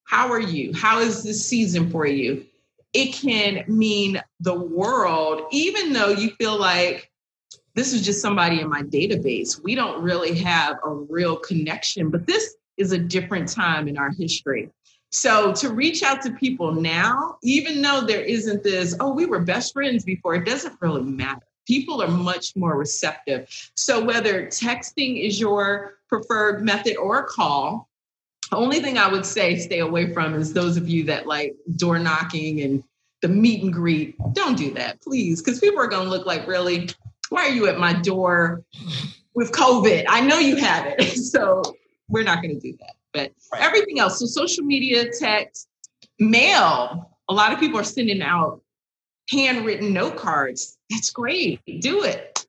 how 0.04 0.30
are 0.30 0.40
you? 0.40 0.72
How 0.74 0.98
is 0.98 1.22
this 1.22 1.46
season 1.46 1.88
for 1.90 2.06
you? 2.06 2.44
It 2.92 3.14
can 3.14 3.64
mean 3.68 4.20
the 4.40 4.54
world, 4.54 5.42
even 5.52 5.92
though 5.92 6.08
you 6.08 6.30
feel 6.30 6.58
like 6.58 7.09
this 7.74 7.92
is 7.92 8.02
just 8.02 8.20
somebody 8.20 8.60
in 8.60 8.68
my 8.68 8.82
database. 8.82 9.62
We 9.62 9.74
don't 9.74 10.02
really 10.02 10.38
have 10.38 10.78
a 10.84 10.90
real 10.90 11.36
connection, 11.36 12.10
but 12.10 12.26
this 12.26 12.56
is 12.76 12.92
a 12.92 12.98
different 12.98 13.48
time 13.48 13.88
in 13.88 13.98
our 13.98 14.10
history. 14.10 14.70
So 15.12 15.52
to 15.54 15.70
reach 15.70 16.02
out 16.02 16.22
to 16.22 16.32
people 16.32 16.72
now, 16.72 17.36
even 17.42 17.82
though 17.82 18.02
there 18.02 18.22
isn't 18.22 18.62
this, 18.62 18.94
oh, 19.00 19.12
we 19.12 19.26
were 19.26 19.40
best 19.40 19.72
friends 19.72 20.04
before, 20.04 20.36
it 20.36 20.46
doesn't 20.46 20.80
really 20.80 21.02
matter. 21.02 21.42
People 21.66 22.02
are 22.02 22.08
much 22.08 22.54
more 22.56 22.76
receptive. 22.76 23.48
So 23.74 24.02
whether 24.02 24.46
texting 24.46 25.24
is 25.24 25.40
your 25.40 25.98
preferred 26.08 26.64
method 26.64 26.96
or 26.96 27.20
a 27.20 27.24
call, 27.24 27.88
the 28.50 28.56
only 28.56 28.80
thing 28.80 28.98
I 28.98 29.08
would 29.08 29.26
say 29.26 29.56
stay 29.56 29.80
away 29.80 30.12
from 30.12 30.34
is 30.34 30.52
those 30.52 30.76
of 30.76 30.88
you 30.88 31.04
that 31.04 31.26
like 31.26 31.54
door 31.76 31.98
knocking 31.98 32.62
and 32.62 32.82
the 33.22 33.28
meet 33.28 33.62
and 33.62 33.72
greet. 33.72 34.16
Don't 34.32 34.56
do 34.56 34.72
that, 34.74 35.00
please, 35.02 35.42
because 35.42 35.60
people 35.60 35.80
are 35.80 35.86
going 35.86 36.04
to 36.04 36.10
look 36.10 36.26
like, 36.26 36.46
really, 36.46 36.88
why 37.30 37.46
are 37.46 37.52
you 37.52 37.66
at 37.68 37.78
my 37.78 37.94
door 37.94 38.62
with 39.34 39.52
COVID? 39.52 40.04
I 40.08 40.20
know 40.20 40.38
you 40.38 40.56
have 40.56 40.94
it. 40.98 41.16
So 41.30 41.62
we're 42.08 42.24
not 42.24 42.42
going 42.42 42.54
to 42.54 42.60
do 42.60 42.76
that. 42.80 42.94
But 43.12 43.32
right. 43.52 43.62
everything 43.62 44.00
else, 44.00 44.18
so 44.18 44.26
social 44.26 44.64
media, 44.64 45.10
text, 45.12 45.68
mail, 46.18 47.16
a 47.28 47.32
lot 47.32 47.52
of 47.52 47.60
people 47.60 47.78
are 47.78 47.84
sending 47.84 48.20
out 48.20 48.60
handwritten 49.30 49.92
note 49.92 50.16
cards. 50.16 50.76
That's 50.90 51.10
great. 51.10 51.60
Do 51.80 52.02
it. 52.02 52.46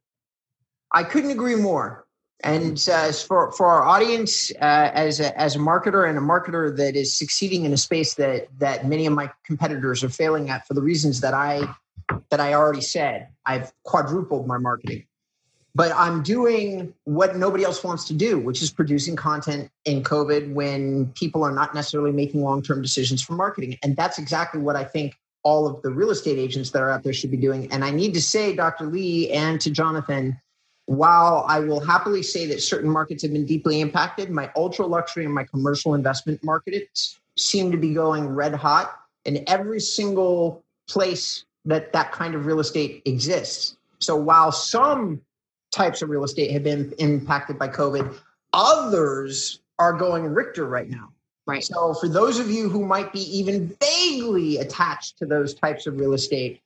I 0.91 1.03
couldn't 1.03 1.31
agree 1.31 1.55
more. 1.55 2.05
And 2.43 2.83
uh, 2.91 3.11
for 3.11 3.51
for 3.51 3.67
our 3.67 3.83
audience, 3.83 4.51
uh, 4.59 4.91
as 4.93 5.19
a, 5.19 5.39
as 5.39 5.55
a 5.55 5.59
marketer 5.59 6.09
and 6.09 6.17
a 6.17 6.21
marketer 6.21 6.75
that 6.75 6.95
is 6.95 7.15
succeeding 7.15 7.65
in 7.65 7.73
a 7.73 7.77
space 7.77 8.15
that 8.15 8.47
that 8.57 8.87
many 8.87 9.05
of 9.05 9.13
my 9.13 9.29
competitors 9.45 10.03
are 10.03 10.09
failing 10.09 10.49
at 10.49 10.65
for 10.65 10.73
the 10.73 10.81
reasons 10.81 11.21
that 11.21 11.35
I 11.35 11.71
that 12.29 12.39
I 12.39 12.53
already 12.53 12.81
said. 12.81 13.27
I've 13.45 13.71
quadrupled 13.83 14.47
my 14.47 14.57
marketing. 14.57 15.05
But 15.73 15.93
I'm 15.93 16.21
doing 16.21 16.93
what 17.05 17.37
nobody 17.37 17.63
else 17.63 17.83
wants 17.83 18.05
to 18.05 18.13
do, 18.13 18.37
which 18.39 18.61
is 18.61 18.71
producing 18.71 19.15
content 19.15 19.71
in 19.85 20.03
COVID 20.03 20.53
when 20.53 21.07
people 21.13 21.43
are 21.43 21.51
not 21.51 21.73
necessarily 21.73 22.11
making 22.11 22.41
long 22.41 22.61
term 22.61 22.81
decisions 22.81 23.21
for 23.21 23.33
marketing. 23.33 23.77
And 23.81 23.95
that's 23.95 24.19
exactly 24.19 24.61
what 24.61 24.75
I 24.75 24.83
think 24.83 25.15
all 25.43 25.65
of 25.65 25.81
the 25.81 25.89
real 25.89 26.09
estate 26.09 26.37
agents 26.37 26.71
that 26.71 26.81
are 26.81 26.91
out 26.91 27.03
there 27.03 27.13
should 27.13 27.31
be 27.31 27.37
doing. 27.37 27.71
And 27.71 27.85
I 27.85 27.91
need 27.91 28.13
to 28.15 28.21
say, 28.21 28.53
Dr. 28.55 28.85
Lee 28.85 29.31
and 29.31 29.59
to 29.61 29.71
Jonathan, 29.71 30.39
while 30.85 31.45
I 31.47 31.59
will 31.59 31.79
happily 31.79 32.21
say 32.21 32.45
that 32.47 32.61
certain 32.61 32.89
markets 32.89 33.23
have 33.23 33.31
been 33.31 33.45
deeply 33.45 33.79
impacted, 33.79 34.29
my 34.29 34.51
ultra 34.57 34.85
luxury 34.85 35.23
and 35.23 35.33
my 35.33 35.45
commercial 35.45 35.93
investment 35.93 36.43
markets 36.43 37.19
seem 37.37 37.71
to 37.71 37.77
be 37.77 37.93
going 37.93 38.27
red 38.27 38.53
hot. 38.53 38.99
And 39.25 39.43
every 39.47 39.79
single 39.79 40.63
place 40.89 41.45
that 41.65 41.93
that 41.93 42.11
kind 42.11 42.35
of 42.35 42.45
real 42.45 42.59
estate 42.59 43.01
exists. 43.05 43.77
So 43.99 44.15
while 44.15 44.51
some 44.51 45.21
types 45.71 46.01
of 46.01 46.09
real 46.09 46.23
estate 46.23 46.51
have 46.51 46.63
been 46.63 46.93
impacted 46.99 47.57
by 47.57 47.67
COVID, 47.67 48.15
others 48.53 49.61
are 49.79 49.93
going 49.93 50.25
Richter 50.25 50.65
right 50.65 50.89
now. 50.89 51.11
Right. 51.47 51.63
So 51.63 51.93
for 51.95 52.07
those 52.07 52.39
of 52.39 52.49
you 52.49 52.69
who 52.69 52.85
might 52.85 53.11
be 53.11 53.21
even 53.37 53.75
vaguely 53.81 54.57
attached 54.57 55.17
to 55.17 55.25
those 55.25 55.53
types 55.53 55.87
of 55.87 55.99
real 55.99 56.13
estate, 56.13 56.61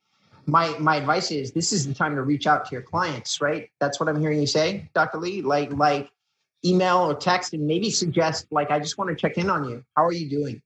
my 0.46 0.68
my 0.78 0.96
advice 0.96 1.30
is 1.30 1.52
this 1.52 1.72
is 1.72 1.86
the 1.86 1.94
time 1.94 2.14
to 2.14 2.22
reach 2.22 2.46
out 2.46 2.66
to 2.66 2.72
your 2.72 2.82
clients, 2.82 3.40
right? 3.40 3.70
That's 3.80 3.98
what 3.98 4.08
I'm 4.08 4.20
hearing 4.20 4.38
you 4.38 4.46
say, 4.46 4.88
Dr. 4.94 5.18
Lee. 5.18 5.42
Like 5.42 5.72
like 5.72 6.10
email 6.64 6.98
or 6.98 7.14
text 7.14 7.52
and 7.52 7.66
maybe 7.66 7.90
suggest 7.90 8.46
like 8.50 8.70
I 8.70 8.78
just 8.78 8.98
want 8.98 9.10
to 9.10 9.16
check 9.16 9.38
in 9.38 9.50
on 9.50 9.68
you. 9.68 9.84
How 9.96 10.04
are 10.04 10.12
you 10.12 10.28
doing? 10.28 10.62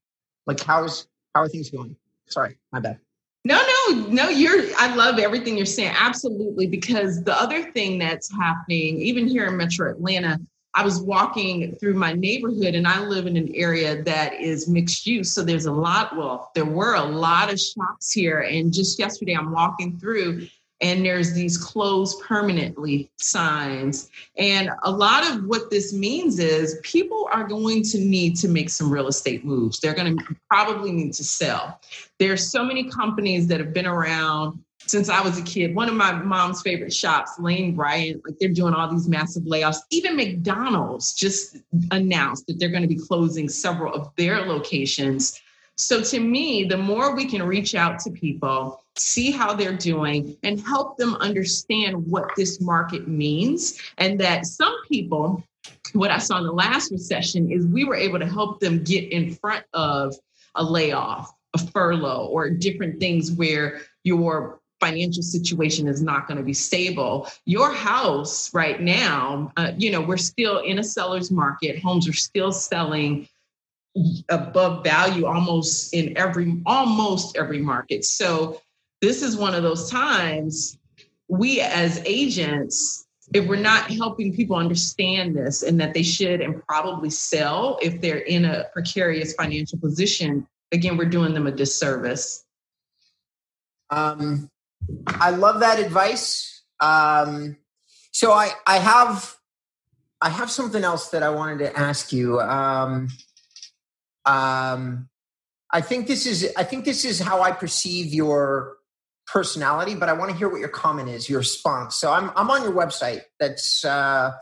Like 0.46 0.60
how's 0.60 1.06
how 1.34 1.42
are 1.42 1.48
things 1.48 1.70
going? 1.70 1.96
Sorry, 2.28 2.58
my 2.72 2.80
bad. 2.80 2.98
No, 3.44 3.56
no, 3.56 3.62
no, 3.88 4.06
no, 4.08 4.28
you're 4.28 4.64
I 4.78 4.94
love 4.94 5.18
everything 5.18 5.56
you're 5.56 5.66
saying. 5.66 5.94
Absolutely. 5.96 6.66
Because 6.66 7.22
the 7.22 7.40
other 7.40 7.70
thing 7.72 7.98
that's 7.98 8.30
happening, 8.32 9.00
even 9.00 9.26
here 9.26 9.46
in 9.46 9.56
Metro 9.56 9.90
Atlanta, 9.90 10.38
I 10.74 10.84
was 10.84 11.00
walking 11.00 11.74
through 11.76 11.94
my 11.94 12.12
neighborhood 12.12 12.74
and 12.74 12.86
I 12.86 13.04
live 13.04 13.26
in 13.26 13.36
an 13.36 13.52
area 13.54 14.02
that 14.04 14.34
is 14.34 14.68
mixed 14.68 15.04
use. 15.06 15.32
So 15.32 15.42
there's 15.42 15.66
a 15.66 15.72
lot, 15.72 16.16
well, 16.16 16.50
there 16.54 16.64
were 16.64 16.94
a 16.94 17.04
lot 17.04 17.52
of 17.52 17.58
shops 17.58 18.12
here. 18.12 18.40
And 18.40 18.72
just 18.72 18.98
yesterday, 18.98 19.34
I'm 19.34 19.50
walking 19.50 19.98
through 19.98 20.46
and 20.80 21.04
there's 21.04 21.32
these 21.34 21.58
closed 21.58 22.20
permanently 22.22 23.10
signs. 23.16 24.08
And 24.36 24.70
a 24.82 24.90
lot 24.90 25.28
of 25.28 25.44
what 25.44 25.70
this 25.70 25.92
means 25.92 26.38
is 26.38 26.78
people 26.82 27.28
are 27.32 27.44
going 27.44 27.82
to 27.84 27.98
need 27.98 28.36
to 28.36 28.48
make 28.48 28.70
some 28.70 28.90
real 28.90 29.08
estate 29.08 29.44
moves. 29.44 29.80
They're 29.80 29.94
going 29.94 30.16
to 30.16 30.24
probably 30.48 30.92
need 30.92 31.12
to 31.14 31.24
sell. 31.24 31.80
There's 32.18 32.50
so 32.50 32.64
many 32.64 32.88
companies 32.88 33.46
that 33.48 33.60
have 33.60 33.72
been 33.72 33.86
around 33.86 34.58
since 34.86 35.08
I 35.08 35.20
was 35.20 35.38
a 35.38 35.42
kid. 35.42 35.74
One 35.74 35.88
of 35.88 35.94
my 35.94 36.12
mom's 36.12 36.62
favorite 36.62 36.92
shops, 36.92 37.38
Lane 37.38 37.76
Bryant, 37.76 38.22
like 38.26 38.38
they're 38.38 38.48
doing 38.48 38.74
all 38.74 38.90
these 38.90 39.08
massive 39.08 39.44
layoffs. 39.44 39.76
Even 39.90 40.16
McDonald's 40.16 41.14
just 41.14 41.58
announced 41.90 42.46
that 42.46 42.58
they're 42.58 42.70
going 42.70 42.82
to 42.82 42.88
be 42.88 42.98
closing 42.98 43.48
several 43.48 43.94
of 43.94 44.10
their 44.16 44.40
locations 44.40 45.40
so 45.80 46.02
to 46.02 46.20
me, 46.20 46.64
the 46.64 46.76
more 46.76 47.16
we 47.16 47.24
can 47.24 47.42
reach 47.42 47.74
out 47.74 47.98
to 48.00 48.10
people, 48.10 48.84
see 48.96 49.30
how 49.30 49.54
they're 49.54 49.76
doing, 49.76 50.36
and 50.42 50.60
help 50.60 50.98
them 50.98 51.14
understand 51.16 52.06
what 52.06 52.28
this 52.36 52.60
market 52.60 53.08
means, 53.08 53.80
and 53.96 54.20
that 54.20 54.44
some 54.44 54.76
people, 54.86 55.42
what 55.94 56.10
I 56.10 56.18
saw 56.18 56.38
in 56.38 56.44
the 56.44 56.52
last 56.52 56.92
recession 56.92 57.50
is 57.50 57.66
we 57.66 57.84
were 57.84 57.96
able 57.96 58.18
to 58.18 58.26
help 58.26 58.60
them 58.60 58.84
get 58.84 59.10
in 59.10 59.34
front 59.34 59.64
of 59.72 60.14
a 60.54 60.62
layoff, 60.62 61.32
a 61.54 61.58
furlough, 61.58 62.26
or 62.26 62.50
different 62.50 63.00
things 63.00 63.32
where 63.32 63.80
your 64.04 64.60
financial 64.80 65.22
situation 65.22 65.86
is 65.86 66.02
not 66.02 66.26
going 66.26 66.38
to 66.38 66.42
be 66.42 66.54
stable. 66.54 67.26
Your 67.44 67.72
house 67.72 68.52
right 68.52 68.80
now, 68.80 69.52
uh, 69.56 69.72
you 69.76 69.90
know, 69.90 70.00
we're 70.00 70.16
still 70.16 70.58
in 70.60 70.78
a 70.78 70.84
seller's 70.84 71.30
market. 71.30 71.82
Homes 71.82 72.08
are 72.08 72.14
still 72.14 72.50
selling 72.50 73.28
above 74.28 74.84
value 74.84 75.26
almost 75.26 75.92
in 75.94 76.16
every 76.16 76.62
almost 76.66 77.36
every 77.36 77.58
market. 77.60 78.04
So 78.04 78.60
this 79.00 79.22
is 79.22 79.36
one 79.36 79.54
of 79.54 79.62
those 79.62 79.90
times 79.90 80.78
we 81.28 81.60
as 81.60 82.02
agents 82.04 83.06
if 83.32 83.46
we're 83.46 83.54
not 83.54 83.88
helping 83.88 84.34
people 84.34 84.56
understand 84.56 85.36
this 85.36 85.62
and 85.62 85.80
that 85.80 85.94
they 85.94 86.02
should 86.02 86.40
and 86.40 86.60
probably 86.66 87.10
sell 87.10 87.78
if 87.80 88.00
they're 88.00 88.18
in 88.18 88.44
a 88.44 88.64
precarious 88.72 89.34
financial 89.34 89.78
position 89.78 90.46
again 90.72 90.96
we're 90.96 91.04
doing 91.04 91.34
them 91.34 91.46
a 91.46 91.52
disservice. 91.52 92.44
Um, 93.90 94.48
i 95.06 95.30
love 95.30 95.60
that 95.60 95.78
advice. 95.78 96.62
Um, 96.80 97.56
so 98.12 98.32
i 98.32 98.50
i 98.66 98.78
have 98.78 99.36
i 100.20 100.28
have 100.28 100.50
something 100.50 100.84
else 100.84 101.10
that 101.10 101.22
i 101.22 101.30
wanted 101.30 101.58
to 101.58 101.78
ask 101.78 102.12
you. 102.12 102.40
Um, 102.40 103.08
um, 104.24 105.08
I 105.72 105.80
think 105.80 106.06
this 106.06 106.26
is 106.26 106.52
I 106.56 106.64
think 106.64 106.84
this 106.84 107.04
is 107.04 107.20
how 107.20 107.42
I 107.42 107.52
perceive 107.52 108.12
your 108.12 108.76
personality, 109.26 109.94
but 109.94 110.08
I 110.08 110.12
want 110.12 110.30
to 110.30 110.36
hear 110.36 110.48
what 110.48 110.60
your 110.60 110.68
comment 110.68 111.08
is, 111.08 111.28
your 111.28 111.38
response. 111.38 111.96
So 111.96 112.12
I'm 112.12 112.30
I'm 112.34 112.50
on 112.50 112.62
your 112.62 112.72
website. 112.72 113.22
That's 113.38 113.84
uh, 113.84 114.32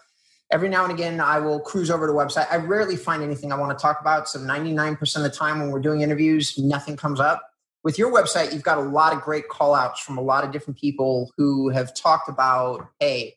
every 0.51 0.69
now 0.69 0.85
and 0.85 0.93
again 0.93 1.21
I 1.21 1.39
will 1.41 1.61
cruise 1.61 1.91
over 1.91 2.07
to 2.07 2.13
website. 2.13 2.51
I 2.51 2.57
rarely 2.57 2.97
find 2.97 3.23
anything 3.23 3.53
I 3.53 3.57
want 3.57 3.77
to 3.77 3.81
talk 3.81 4.01
about. 4.01 4.29
So 4.29 4.39
99% 4.39 5.17
of 5.17 5.23
the 5.23 5.31
time 5.31 5.61
when 5.61 5.71
we're 5.71 5.81
doing 5.81 6.01
interviews, 6.01 6.59
nothing 6.59 6.97
comes 6.97 7.21
up. 7.21 7.43
With 7.85 7.99
your 7.99 8.13
website, 8.13 8.53
you've 8.53 8.63
got 8.63 8.79
a 8.79 8.83
lot 8.83 9.13
of 9.13 9.21
great 9.23 9.49
call 9.49 9.75
outs 9.75 10.01
from 10.01 10.19
a 10.19 10.21
lot 10.21 10.45
of 10.45 10.51
different 10.51 10.79
people 10.79 11.31
who 11.37 11.69
have 11.69 11.95
talked 11.95 12.29
about, 12.29 12.89
hey, 12.99 13.37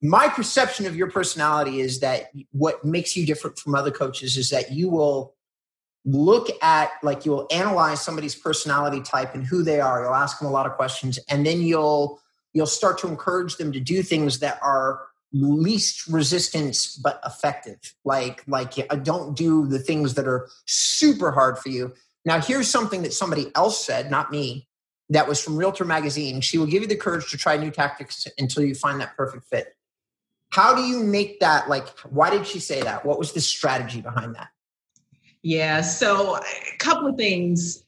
my 0.00 0.28
perception 0.28 0.86
of 0.86 0.96
your 0.96 1.10
personality 1.10 1.80
is 1.80 2.00
that 2.00 2.30
what 2.50 2.84
makes 2.84 3.16
you 3.16 3.26
different 3.26 3.58
from 3.58 3.74
other 3.74 3.90
coaches 3.90 4.36
is 4.36 4.50
that 4.50 4.72
you 4.72 4.88
will 4.88 5.34
look 6.04 6.48
at 6.62 6.90
like 7.02 7.24
you'll 7.24 7.46
analyze 7.52 8.02
somebody's 8.02 8.34
personality 8.34 9.00
type 9.00 9.34
and 9.34 9.46
who 9.46 9.62
they 9.62 9.80
are 9.80 10.02
you'll 10.02 10.14
ask 10.14 10.38
them 10.40 10.48
a 10.48 10.50
lot 10.50 10.66
of 10.66 10.72
questions 10.72 11.18
and 11.28 11.46
then 11.46 11.62
you'll 11.62 12.20
you'll 12.52 12.66
start 12.66 12.98
to 12.98 13.08
encourage 13.08 13.56
them 13.56 13.72
to 13.72 13.80
do 13.80 14.02
things 14.02 14.40
that 14.40 14.58
are 14.62 15.02
least 15.32 16.06
resistance 16.08 16.96
but 16.96 17.20
effective. 17.24 17.94
Like 18.04 18.42
like 18.46 18.74
don't 19.02 19.36
do 19.36 19.66
the 19.66 19.78
things 19.78 20.14
that 20.14 20.26
are 20.26 20.48
super 20.66 21.32
hard 21.32 21.58
for 21.58 21.70
you. 21.70 21.94
Now 22.24 22.40
here's 22.40 22.68
something 22.68 23.02
that 23.02 23.12
somebody 23.12 23.50
else 23.54 23.84
said, 23.84 24.10
not 24.10 24.30
me. 24.30 24.68
That 25.08 25.28
was 25.28 25.42
from 25.42 25.56
Realtor 25.56 25.84
Magazine. 25.84 26.40
She 26.40 26.58
will 26.58 26.66
give 26.66 26.82
you 26.82 26.88
the 26.88 26.96
courage 26.96 27.30
to 27.30 27.36
try 27.36 27.56
new 27.56 27.70
tactics 27.70 28.26
until 28.38 28.62
you 28.62 28.74
find 28.74 29.00
that 29.00 29.16
perfect 29.16 29.44
fit. 29.44 29.74
How 30.50 30.74
do 30.74 30.82
you 30.82 31.02
make 31.02 31.40
that 31.40 31.68
like 31.68 31.88
why 32.00 32.30
did 32.30 32.46
she 32.46 32.60
say 32.60 32.82
that? 32.82 33.04
What 33.04 33.18
was 33.18 33.32
the 33.32 33.40
strategy 33.40 34.00
behind 34.00 34.34
that? 34.36 34.48
Yeah, 35.42 35.80
so 35.80 36.36
a 36.36 36.76
couple 36.78 37.08
of 37.08 37.16
things. 37.16 37.84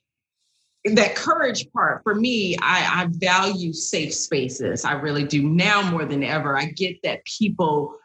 That 0.86 1.14
courage 1.14 1.72
part 1.72 2.02
for 2.02 2.14
me 2.14 2.58
I, 2.60 3.04
I, 3.04 3.06
value 3.10 3.72
safe 3.72 4.12
spaces. 4.12 4.84
I 4.84 4.92
really 4.92 5.24
do 5.24 5.42
now 5.42 5.88
more 5.90 6.04
than 6.04 6.22
ever. 6.22 6.58
I 6.58 6.66
get 6.66 7.00
that 7.04 7.24
people 7.24 7.96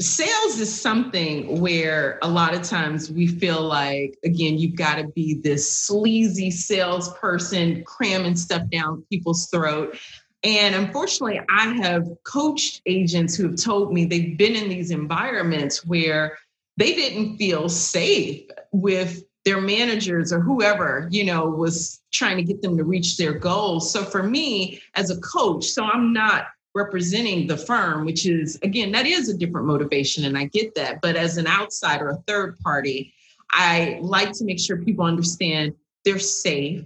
sales 0.00 0.58
is 0.58 0.80
something 0.80 1.60
where 1.60 2.18
a 2.22 2.28
lot 2.28 2.52
of 2.52 2.62
times 2.62 3.12
we 3.12 3.28
feel 3.28 3.62
like 3.62 4.18
again 4.24 4.58
you've 4.58 4.74
got 4.74 4.96
to 4.96 5.06
be 5.14 5.34
this 5.34 5.72
sleazy 5.72 6.50
salesperson 6.50 7.84
cramming 7.84 8.34
stuff 8.34 8.62
down 8.70 9.04
people's 9.08 9.48
throat. 9.50 9.96
And 10.42 10.74
unfortunately 10.74 11.40
i 11.48 11.68
have 11.74 12.08
coached 12.24 12.82
agents 12.86 13.36
who 13.36 13.46
have 13.46 13.56
told 13.56 13.92
me 13.92 14.04
they've 14.04 14.36
been 14.36 14.56
in 14.56 14.68
these 14.68 14.90
environments 14.90 15.86
where 15.86 16.36
they 16.76 16.94
didn't 16.94 17.36
feel 17.36 17.68
safe 17.68 18.48
with 18.72 19.22
their 19.44 19.60
managers 19.60 20.32
or 20.32 20.40
whoever 20.40 21.08
you 21.10 21.24
know 21.24 21.44
was 21.46 22.00
trying 22.12 22.36
to 22.36 22.42
get 22.42 22.62
them 22.62 22.76
to 22.76 22.84
reach 22.84 23.16
their 23.16 23.34
goals. 23.34 23.92
So 23.92 24.04
for 24.04 24.22
me 24.22 24.80
as 24.94 25.10
a 25.10 25.20
coach 25.20 25.64
so 25.64 25.84
i'm 25.84 26.12
not 26.12 26.46
representing 26.74 27.46
the 27.46 27.56
firm 27.56 28.04
which 28.04 28.26
is 28.26 28.58
again 28.62 28.92
that 28.92 29.06
is 29.06 29.28
a 29.28 29.36
different 29.36 29.66
motivation 29.66 30.24
and 30.24 30.36
i 30.36 30.46
get 30.46 30.74
that. 30.74 31.00
But 31.00 31.16
as 31.16 31.36
an 31.36 31.46
outsider 31.46 32.08
a 32.08 32.16
third 32.26 32.58
party 32.60 33.12
i 33.50 33.98
like 34.00 34.32
to 34.32 34.44
make 34.44 34.58
sure 34.60 34.76
people 34.78 35.04
understand 35.04 35.74
they're 36.04 36.18
safe 36.18 36.84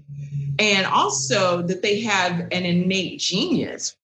and 0.59 0.87
also 0.87 1.62
that 1.62 1.83
they 1.83 2.01
have 2.01 2.40
an 2.40 2.64
innate 2.64 3.20
genius 3.20 3.96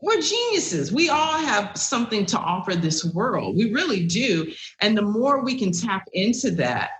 we're 0.00 0.20
geniuses. 0.20 0.92
We 0.92 1.08
all 1.08 1.38
have 1.38 1.76
something 1.76 2.26
to 2.26 2.38
offer 2.38 2.74
this 2.74 3.04
world. 3.04 3.56
We 3.56 3.72
really 3.72 4.06
do. 4.06 4.52
And 4.80 4.96
the 4.96 5.02
more 5.02 5.42
we 5.42 5.58
can 5.58 5.72
tap 5.72 6.04
into 6.12 6.50
that, 6.52 6.90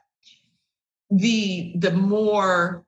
the 1.11 1.75
the 1.79 1.93
more 1.93 2.85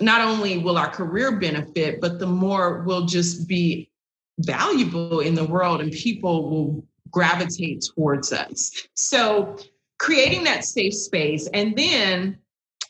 not 0.00 0.20
only 0.20 0.58
will 0.58 0.78
our 0.78 0.90
career 0.90 1.38
benefit, 1.38 2.00
but 2.00 2.18
the 2.18 2.26
more 2.26 2.82
we'll 2.82 3.06
just 3.06 3.46
be 3.46 3.90
valuable 4.38 5.20
in 5.20 5.34
the 5.34 5.44
world 5.44 5.80
and 5.80 5.92
people 5.92 6.50
will 6.50 6.86
gravitate 7.10 7.84
towards 7.94 8.32
us. 8.32 8.72
So 8.94 9.56
creating 9.98 10.44
that 10.44 10.64
safe 10.64 10.94
space 10.94 11.48
and 11.54 11.76
then 11.76 12.38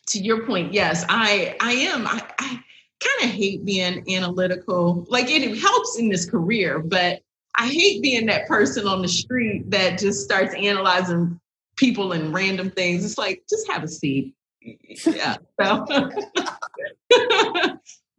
to 0.07 0.19
your 0.19 0.47
point, 0.47 0.73
yes, 0.73 1.05
I 1.09 1.57
I 1.61 1.73
am 1.73 2.07
I, 2.07 2.23
I 2.39 2.65
kind 3.01 3.31
of 3.31 3.37
hate 3.37 3.65
being 3.65 4.05
analytical. 4.11 5.07
Like 5.09 5.27
it 5.29 5.59
helps 5.59 5.99
in 5.99 6.09
this 6.09 6.29
career, 6.29 6.79
but 6.79 7.21
I 7.57 7.69
hate 7.69 8.03
being 8.03 8.27
that 8.27 8.49
person 8.49 8.87
on 8.87 9.03
the 9.03 9.09
street 9.09 9.71
that 9.71 9.99
just 9.99 10.25
starts 10.25 10.55
analyzing 10.55 11.41
people 11.77 12.13
and 12.13 12.35
random 12.35 12.71
things. 12.71 13.05
It's 13.05 13.19
like, 13.19 13.43
just 13.49 13.71
have 13.71 13.85
a 13.85 13.89
seat. 13.89 14.35
Yeah. 14.61 15.37
So. 15.61 15.87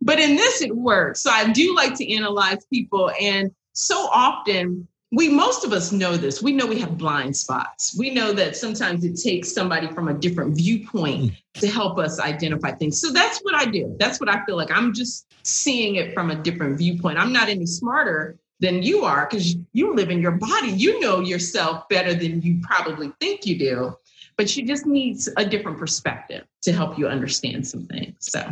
but 0.01 0.19
in 0.19 0.35
this, 0.35 0.61
it 0.61 0.75
works. 0.75 1.21
So 1.21 1.31
I 1.31 1.51
do 1.51 1.75
like 1.75 1.95
to 1.95 2.13
analyze 2.13 2.65
people. 2.71 3.11
And 3.19 3.51
so 3.73 3.95
often, 3.95 4.87
we 5.15 5.29
most 5.29 5.63
of 5.63 5.71
us 5.71 5.93
know 5.93 6.17
this. 6.17 6.41
We 6.41 6.51
know 6.51 6.65
we 6.67 6.79
have 6.81 6.97
blind 6.97 7.37
spots. 7.37 7.95
We 7.97 8.13
know 8.13 8.33
that 8.33 8.57
sometimes 8.57 9.05
it 9.05 9.15
takes 9.15 9.53
somebody 9.53 9.87
from 9.87 10.09
a 10.09 10.13
different 10.13 10.57
viewpoint 10.57 11.31
mm. 11.31 11.61
to 11.61 11.69
help 11.69 11.97
us 11.97 12.19
identify 12.19 12.71
things. 12.71 12.99
So 12.99 13.11
that's 13.11 13.39
what 13.39 13.55
I 13.55 13.63
do. 13.63 13.95
That's 13.97 14.19
what 14.19 14.27
I 14.27 14.43
feel 14.45 14.57
like. 14.57 14.71
I'm 14.71 14.93
just 14.93 15.33
seeing 15.43 15.95
it 15.95 16.13
from 16.13 16.31
a 16.31 16.35
different 16.35 16.77
viewpoint. 16.77 17.17
I'm 17.17 17.31
not 17.31 17.47
any 17.47 17.65
smarter 17.65 18.37
than 18.59 18.83
you 18.83 19.05
are 19.05 19.25
because 19.29 19.55
you 19.71 19.95
live 19.95 20.09
in 20.09 20.21
your 20.21 20.33
body. 20.33 20.67
You 20.67 20.99
know 20.99 21.21
yourself 21.21 21.87
better 21.87 22.13
than 22.13 22.41
you 22.41 22.59
probably 22.61 23.13
think 23.21 23.45
you 23.45 23.57
do, 23.57 23.95
but 24.35 24.57
you 24.57 24.67
just 24.67 24.85
need 24.85 25.17
a 25.37 25.45
different 25.45 25.77
perspective 25.77 26.43
to 26.63 26.73
help 26.73 26.99
you 26.99 27.07
understand 27.07 27.65
some 27.65 27.85
things. 27.85 28.15
So 28.19 28.45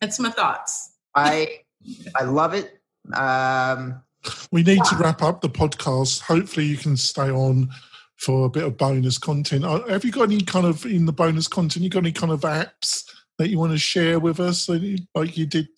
that's 0.00 0.18
my 0.18 0.30
thoughts. 0.30 0.94
I 1.14 1.60
I 2.16 2.24
love 2.24 2.54
it. 2.54 2.80
Um, 3.12 4.02
we 4.50 4.62
need 4.62 4.82
to 4.84 4.96
wrap 4.96 5.22
up 5.22 5.40
the 5.40 5.48
podcast. 5.48 6.22
Hopefully, 6.22 6.66
you 6.66 6.76
can 6.76 6.96
stay 6.96 7.30
on 7.30 7.70
for 8.16 8.46
a 8.46 8.50
bit 8.50 8.64
of 8.64 8.76
bonus 8.76 9.18
content. 9.18 9.64
Uh, 9.64 9.86
have 9.88 10.04
you 10.04 10.12
got 10.12 10.24
any 10.24 10.40
kind 10.40 10.66
of 10.66 10.84
in 10.86 11.06
the 11.06 11.12
bonus 11.12 11.48
content? 11.48 11.82
You 11.82 11.90
got 11.90 12.00
any 12.00 12.12
kind 12.12 12.32
of 12.32 12.42
apps 12.42 13.04
that 13.38 13.50
you 13.50 13.58
want 13.58 13.72
to 13.72 13.78
share 13.78 14.18
with 14.18 14.40
us, 14.40 14.68
like 14.68 15.36
you 15.36 15.46
did 15.46 15.68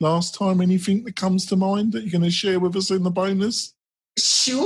last 0.00 0.34
time? 0.34 0.60
Anything 0.60 1.04
that 1.04 1.16
comes 1.16 1.46
to 1.46 1.56
mind 1.56 1.92
that 1.92 2.02
you're 2.02 2.12
going 2.12 2.22
to 2.22 2.30
share 2.30 2.60
with 2.60 2.76
us 2.76 2.90
in 2.90 3.02
the 3.02 3.10
bonus? 3.10 3.74
Sure. 4.18 4.58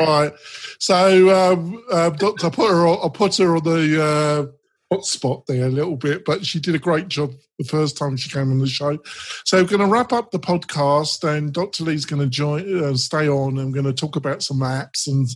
Right. 0.00 0.32
So, 0.78 1.52
um, 1.52 1.82
uh, 1.90 2.10
Doctor, 2.10 2.48
I 2.48 2.50
put 2.50 2.70
her. 2.70 2.86
I 2.86 3.08
put 3.12 3.36
her 3.36 3.56
on 3.56 3.64
the 3.64 4.02
uh, 4.02 4.52
hotspot 4.92 5.46
there 5.46 5.66
a 5.66 5.70
little 5.70 5.96
bit, 5.96 6.24
but 6.24 6.46
she 6.46 6.60
did 6.60 6.74
a 6.74 6.78
great 6.78 7.08
job 7.08 7.32
the 7.58 7.64
first 7.64 7.96
time 7.96 8.16
she 8.16 8.30
came 8.30 8.50
on 8.50 8.58
the 8.58 8.66
show. 8.66 8.98
So, 9.44 9.58
we're 9.58 9.68
going 9.68 9.80
to 9.80 9.86
wrap 9.86 10.12
up 10.12 10.30
the 10.30 10.38
podcast, 10.38 11.24
and 11.28 11.52
Dr. 11.52 11.84
Lee's 11.84 12.04
going 12.04 12.22
to 12.22 12.28
join, 12.28 12.84
uh, 12.84 12.94
stay 12.94 13.28
on. 13.28 13.58
I'm 13.58 13.72
going 13.72 13.86
to 13.86 13.92
talk 13.92 14.16
about 14.16 14.42
some 14.42 14.58
apps 14.58 15.06
and 15.06 15.28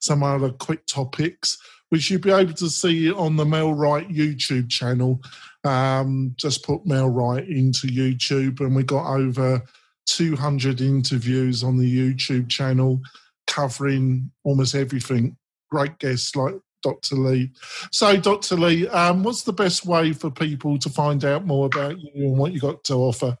some 0.00 0.22
other 0.22 0.50
quick 0.50 0.86
topics, 0.86 1.56
which 1.88 2.10
you'll 2.10 2.20
be 2.20 2.30
able 2.30 2.54
to 2.54 2.68
see 2.68 3.10
on 3.10 3.36
the 3.36 3.44
MailRight 3.44 4.14
YouTube 4.14 4.68
channel. 4.68 5.20
Um, 5.64 6.34
just 6.36 6.64
put 6.64 6.84
MailRight 6.84 7.48
into 7.48 7.88
YouTube, 7.88 8.60
and 8.60 8.76
we 8.76 8.82
got 8.82 9.12
over 9.12 9.62
200 10.06 10.80
interviews 10.80 11.62
on 11.62 11.76
the 11.76 12.14
YouTube 12.14 12.48
channel 12.48 13.00
covering 13.46 14.30
almost 14.44 14.74
everything. 14.74 15.36
Great 15.70 15.98
guests 15.98 16.34
like 16.36 16.54
Dr. 16.82 17.14
Lee. 17.16 17.50
So, 17.92 18.16
Dr. 18.16 18.56
Lee, 18.56 18.88
um, 18.88 19.22
what's 19.22 19.42
the 19.42 19.52
best 19.52 19.84
way 19.86 20.12
for 20.12 20.30
people 20.30 20.78
to 20.78 20.88
find 20.88 21.22
out 21.24 21.46
more 21.46 21.66
about 21.66 22.00
you 22.00 22.28
and 22.28 22.38
what 22.38 22.52
you 22.52 22.60
got 22.60 22.84
to 22.84 22.94
offer? 22.94 23.36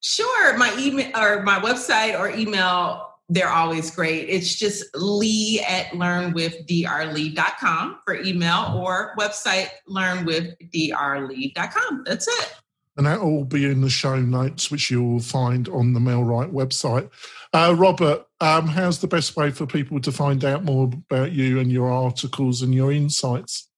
Sure. 0.00 0.58
My 0.58 0.76
email 0.78 1.10
or 1.16 1.42
my 1.42 1.60
website 1.60 2.18
or 2.18 2.28
email, 2.30 3.08
they're 3.28 3.48
always 3.48 3.94
great. 3.94 4.28
It's 4.28 4.56
just 4.56 4.84
lee 4.94 5.64
at 5.68 5.92
learnwithdrlee.com 5.92 7.98
for 8.04 8.16
email 8.16 8.74
or 8.76 9.14
website 9.18 9.68
learnwithdrlee.com. 9.88 12.02
That's 12.04 12.28
it 12.28 12.54
and 12.96 13.06
that 13.06 13.22
will 13.22 13.44
be 13.44 13.64
in 13.64 13.80
the 13.80 13.88
show 13.88 14.20
notes, 14.20 14.70
which 14.70 14.90
you'll 14.90 15.20
find 15.20 15.68
on 15.68 15.92
the 15.92 16.00
MailRight 16.00 16.52
website. 16.52 17.10
Uh, 17.52 17.74
Robert, 17.76 18.26
um, 18.40 18.66
how's 18.66 19.00
the 19.00 19.06
best 19.06 19.36
way 19.36 19.50
for 19.50 19.66
people 19.66 20.00
to 20.00 20.12
find 20.12 20.44
out 20.44 20.64
more 20.64 20.90
about 21.10 21.32
you 21.32 21.58
and 21.58 21.72
your 21.72 21.90
articles 21.90 22.62
and 22.62 22.74
your 22.74 22.92
insights? 22.92 23.68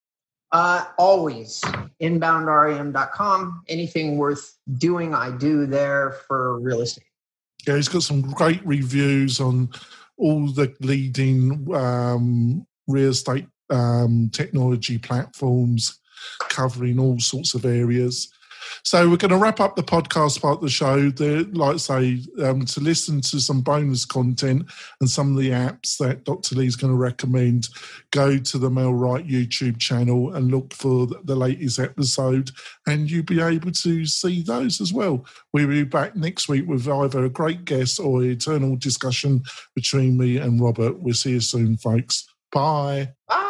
Uh, 0.53 0.85
always 0.98 1.61
inboundrem.com. 2.00 3.62
Anything 3.68 4.16
worth 4.16 4.57
doing, 4.79 5.14
I 5.14 5.31
do 5.37 5.66
there 5.66 6.16
for 6.27 6.61
real 6.61 6.81
estate. 6.81 7.05
Yeah, 7.66 7.77
he's 7.77 7.88
got 7.88 8.03
some 8.03 8.22
great 8.22 8.64
reviews 8.64 9.40
on 9.40 9.70
all 10.16 10.46
the 10.48 10.74
leading 10.81 11.74
um, 11.74 12.66
real 12.87 13.11
estate 13.11 13.46
um, 13.70 14.31
technology 14.33 14.98
platforms 14.98 15.98
covering 16.48 16.98
all 16.98 17.18
sorts 17.18 17.55
of 17.55 17.64
areas. 17.64 18.33
So 18.82 19.08
we're 19.08 19.16
going 19.16 19.30
to 19.30 19.38
wrap 19.38 19.60
up 19.60 19.76
the 19.76 19.82
podcast 19.82 20.40
part 20.40 20.56
of 20.56 20.62
the 20.62 20.68
show. 20.68 21.10
The, 21.10 21.48
like 21.52 21.74
I 21.74 21.78
say, 21.78 22.20
um, 22.42 22.64
to 22.64 22.80
listen 22.80 23.20
to 23.22 23.40
some 23.40 23.60
bonus 23.60 24.04
content 24.04 24.70
and 25.00 25.08
some 25.08 25.37
of 25.37 25.42
the 25.42 25.50
apps 25.50 25.96
that 25.98 26.24
Dr. 26.24 26.56
Lee 26.56 26.66
is 26.66 26.76
going 26.76 26.92
to 26.92 26.98
recommend, 26.98 27.68
go 28.10 28.38
to 28.38 28.58
the 28.58 28.70
MailRight 28.70 29.28
YouTube 29.28 29.78
channel 29.78 30.34
and 30.34 30.50
look 30.50 30.72
for 30.74 31.06
the 31.24 31.37
latest 31.37 31.78
episode, 31.78 32.50
and 32.87 33.10
you'll 33.10 33.24
be 33.24 33.40
able 33.40 33.72
to 33.72 34.06
see 34.06 34.42
those 34.42 34.80
as 34.80 34.92
well. 34.92 35.24
We'll 35.52 35.68
be 35.68 35.84
back 35.84 36.16
next 36.16 36.48
week 36.48 36.66
with 36.66 36.88
either 36.88 37.24
a 37.24 37.30
great 37.30 37.64
guest 37.64 38.00
or 38.00 38.22
an 38.22 38.30
eternal 38.30 38.76
discussion 38.76 39.42
between 39.74 40.16
me 40.16 40.38
and 40.38 40.60
Robert. 40.60 41.00
We'll 41.00 41.14
see 41.14 41.30
you 41.30 41.40
soon, 41.40 41.76
folks. 41.76 42.26
Bye. 42.52 43.10
Bye. 43.28 43.43